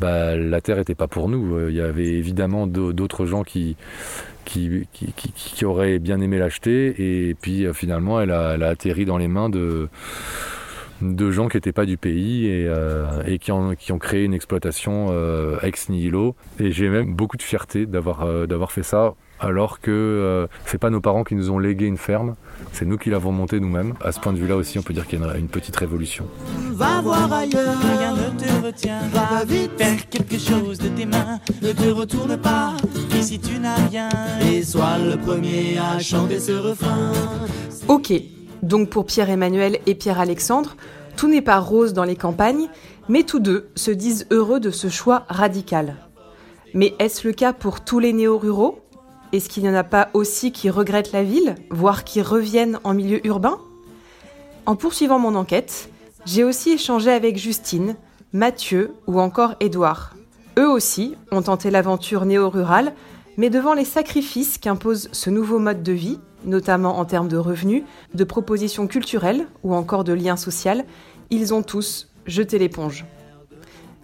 bah, 0.00 0.36
la 0.36 0.60
terre 0.60 0.76
n'était 0.76 0.94
pas 0.94 1.08
pour 1.08 1.28
nous. 1.28 1.68
Il 1.68 1.74
y 1.74 1.80
avait 1.80 2.06
évidemment 2.06 2.66
d'au- 2.66 2.92
d'autres 2.92 3.26
gens 3.26 3.44
qui, 3.44 3.76
qui, 4.44 4.86
auraient 5.64 5.98
bien 5.98 6.20
aimé 6.20 6.38
l'acheter, 6.38 7.28
et 7.28 7.34
puis 7.34 7.66
finalement, 7.74 8.20
elle 8.20 8.30
a 8.32 8.68
atterri 8.68 9.04
dans 9.04 9.18
les 9.18 9.28
mains 9.28 9.50
de 9.50 9.88
de 11.00 11.30
gens 11.30 11.48
qui 11.48 11.56
n'étaient 11.56 11.72
pas 11.72 11.86
du 11.86 11.96
pays 11.96 12.46
et, 12.46 12.66
euh, 12.66 13.06
et 13.26 13.38
qui, 13.38 13.52
ont, 13.52 13.74
qui 13.74 13.92
ont 13.92 13.98
créé 13.98 14.24
une 14.24 14.34
exploitation 14.34 15.08
euh, 15.10 15.56
ex 15.62 15.88
nihilo. 15.88 16.34
Et 16.58 16.72
j'ai 16.72 16.88
même 16.88 17.14
beaucoup 17.14 17.36
de 17.36 17.42
fierté 17.42 17.86
d'avoir 17.86 18.22
euh, 18.22 18.46
d'avoir 18.46 18.72
fait 18.72 18.82
ça, 18.82 19.14
alors 19.40 19.80
que 19.80 19.90
euh, 19.92 20.46
c'est 20.66 20.78
pas 20.78 20.90
nos 20.90 21.00
parents 21.00 21.22
qui 21.24 21.34
nous 21.36 21.50
ont 21.50 21.58
légué 21.60 21.86
une 21.86 21.96
ferme, 21.98 22.34
c'est 22.72 22.84
nous 22.84 22.98
qui 22.98 23.10
l'avons 23.10 23.30
montée 23.32 23.60
nous-mêmes. 23.60 23.94
À 24.02 24.10
ce 24.12 24.18
point 24.18 24.32
de 24.32 24.38
vue-là 24.38 24.56
aussi, 24.56 24.78
on 24.78 24.82
peut 24.82 24.92
dire 24.94 25.06
qu'il 25.06 25.20
y 25.20 25.22
a 25.22 25.34
une, 25.36 25.40
une 25.42 25.48
petite 25.48 25.76
révolution. 25.76 26.26
Va 26.72 27.00
voir 27.00 27.32
ailleurs, 27.32 27.76
Rien 27.98 28.14
ne 28.14 28.38
te 28.38 28.66
retient. 28.66 28.98
va 29.12 29.44
vite 29.44 29.70
Faire 29.78 30.08
quelque 30.08 30.38
chose 30.38 30.78
de 30.78 30.88
tes 30.88 31.06
mains. 31.06 31.38
ne 31.62 31.72
te 31.72 31.88
retourne 31.90 32.36
pas 32.36 32.74
Ici 33.16 33.38
tu 33.40 33.58
n'as 33.60 33.76
rien. 33.88 34.08
et 34.50 34.62
sois 34.62 34.98
le 34.98 35.16
premier 35.16 35.76
à 35.78 35.98
chanter 36.00 36.40
ce 36.40 36.52
refrain. 36.52 37.12
Ok, 37.88 38.12
donc 38.62 38.90
pour 38.90 39.06
Pierre-Emmanuel 39.06 39.78
et 39.86 39.94
Pierre-Alexandre, 39.94 40.76
tout 41.16 41.28
n'est 41.28 41.42
pas 41.42 41.58
rose 41.58 41.92
dans 41.92 42.04
les 42.04 42.16
campagnes, 42.16 42.68
mais 43.08 43.22
tous 43.22 43.40
deux 43.40 43.70
se 43.74 43.90
disent 43.90 44.26
heureux 44.30 44.60
de 44.60 44.70
ce 44.70 44.88
choix 44.88 45.24
radical. 45.28 45.96
Mais 46.74 46.94
est-ce 46.98 47.26
le 47.26 47.32
cas 47.32 47.52
pour 47.52 47.80
tous 47.80 47.98
les 47.98 48.12
néo-ruraux? 48.12 48.80
Est-ce 49.32 49.48
qu'il 49.48 49.62
n'y 49.62 49.68
en 49.68 49.74
a 49.74 49.84
pas 49.84 50.08
aussi 50.14 50.52
qui 50.52 50.70
regrettent 50.70 51.12
la 51.12 51.24
ville, 51.24 51.54
voire 51.70 52.04
qui 52.04 52.22
reviennent 52.22 52.78
en 52.84 52.94
milieu 52.94 53.26
urbain? 53.26 53.58
En 54.66 54.76
poursuivant 54.76 55.18
mon 55.18 55.34
enquête, 55.34 55.90
j'ai 56.24 56.44
aussi 56.44 56.70
échangé 56.70 57.10
avec 57.10 57.38
Justine, 57.38 57.96
Mathieu 58.32 58.92
ou 59.06 59.20
encore 59.20 59.54
Édouard. 59.60 60.14
Eux 60.58 60.68
aussi 60.68 61.14
ont 61.30 61.42
tenté 61.42 61.70
l'aventure 61.70 62.26
néo-rurale, 62.26 62.92
mais 63.36 63.48
devant 63.50 63.74
les 63.74 63.84
sacrifices 63.84 64.58
qu'impose 64.58 65.08
ce 65.12 65.30
nouveau 65.30 65.58
mode 65.58 65.82
de 65.82 65.92
vie, 65.92 66.18
notamment 66.44 66.98
en 66.98 67.04
termes 67.04 67.28
de 67.28 67.36
revenus, 67.36 67.82
de 68.14 68.24
propositions 68.24 68.86
culturelles 68.86 69.46
ou 69.62 69.74
encore 69.74 70.04
de 70.04 70.12
liens 70.12 70.36
sociaux, 70.36 70.84
ils 71.30 71.54
ont 71.54 71.62
tous 71.62 72.08
jeté 72.26 72.58
l'éponge. 72.58 73.04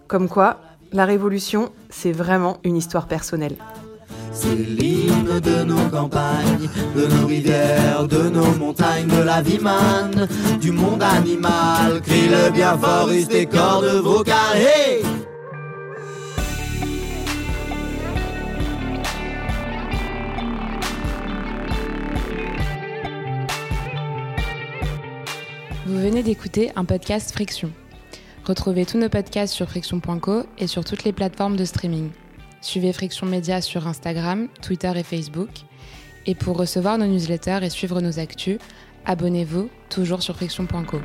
Comme 0.07 0.29
quoi, 0.29 0.61
la 0.93 1.05
révolution, 1.05 1.73
c'est 1.91 2.13
vraiment 2.13 2.59
une 2.65 2.77
histoire 2.77 3.07
personnelle. 3.07 3.57
C'est 4.33 4.55
l'hymne 4.55 5.41
de 5.41 5.65
nos 5.65 5.89
campagnes, 5.91 6.69
de 6.97 7.07
nos 7.07 7.27
rivières, 7.27 8.07
de 8.09 8.29
nos 8.29 8.53
montagnes, 8.57 9.07
de 9.07 9.23
la 9.23 9.41
vie 9.43 9.61
manne, 9.61 10.29
du 10.61 10.73
monde 10.73 11.03
animal. 11.03 12.01
Crie 12.03 12.29
le 12.29 12.51
bien 12.51 12.77
fort, 12.77 13.09
tes 13.29 13.47
cordes 13.47 14.03
vocales. 14.03 14.57
Hey! 14.57 15.14
Venez 26.05 26.23
d'écouter 26.23 26.71
un 26.77 26.85
podcast 26.85 27.33
Friction. 27.33 27.71
Retrouvez 28.45 28.85
tous 28.85 28.99
nos 28.99 29.09
podcasts 29.09 29.55
sur 29.55 29.71
friction.co 29.71 30.43
et 30.59 30.67
sur 30.67 30.85
toutes 30.85 31.03
les 31.05 31.15
plateformes 31.15 31.57
de 31.57 31.65
streaming. 31.65 32.11
Suivez 32.61 32.93
Friction 32.93 33.27
Média 33.27 33.63
sur 33.63 33.87
Instagram, 33.87 34.49
Twitter 34.61 34.93
et 34.97 35.03
Facebook. 35.03 35.49
Et 36.27 36.35
pour 36.35 36.59
recevoir 36.59 36.99
nos 36.99 37.07
newsletters 37.07 37.61
et 37.63 37.71
suivre 37.71 38.03
nos 38.03 38.19
actus, 38.19 38.59
abonnez-vous 39.07 39.71
toujours 39.89 40.23
sur 40.23 40.37
friction.co. 40.37 40.99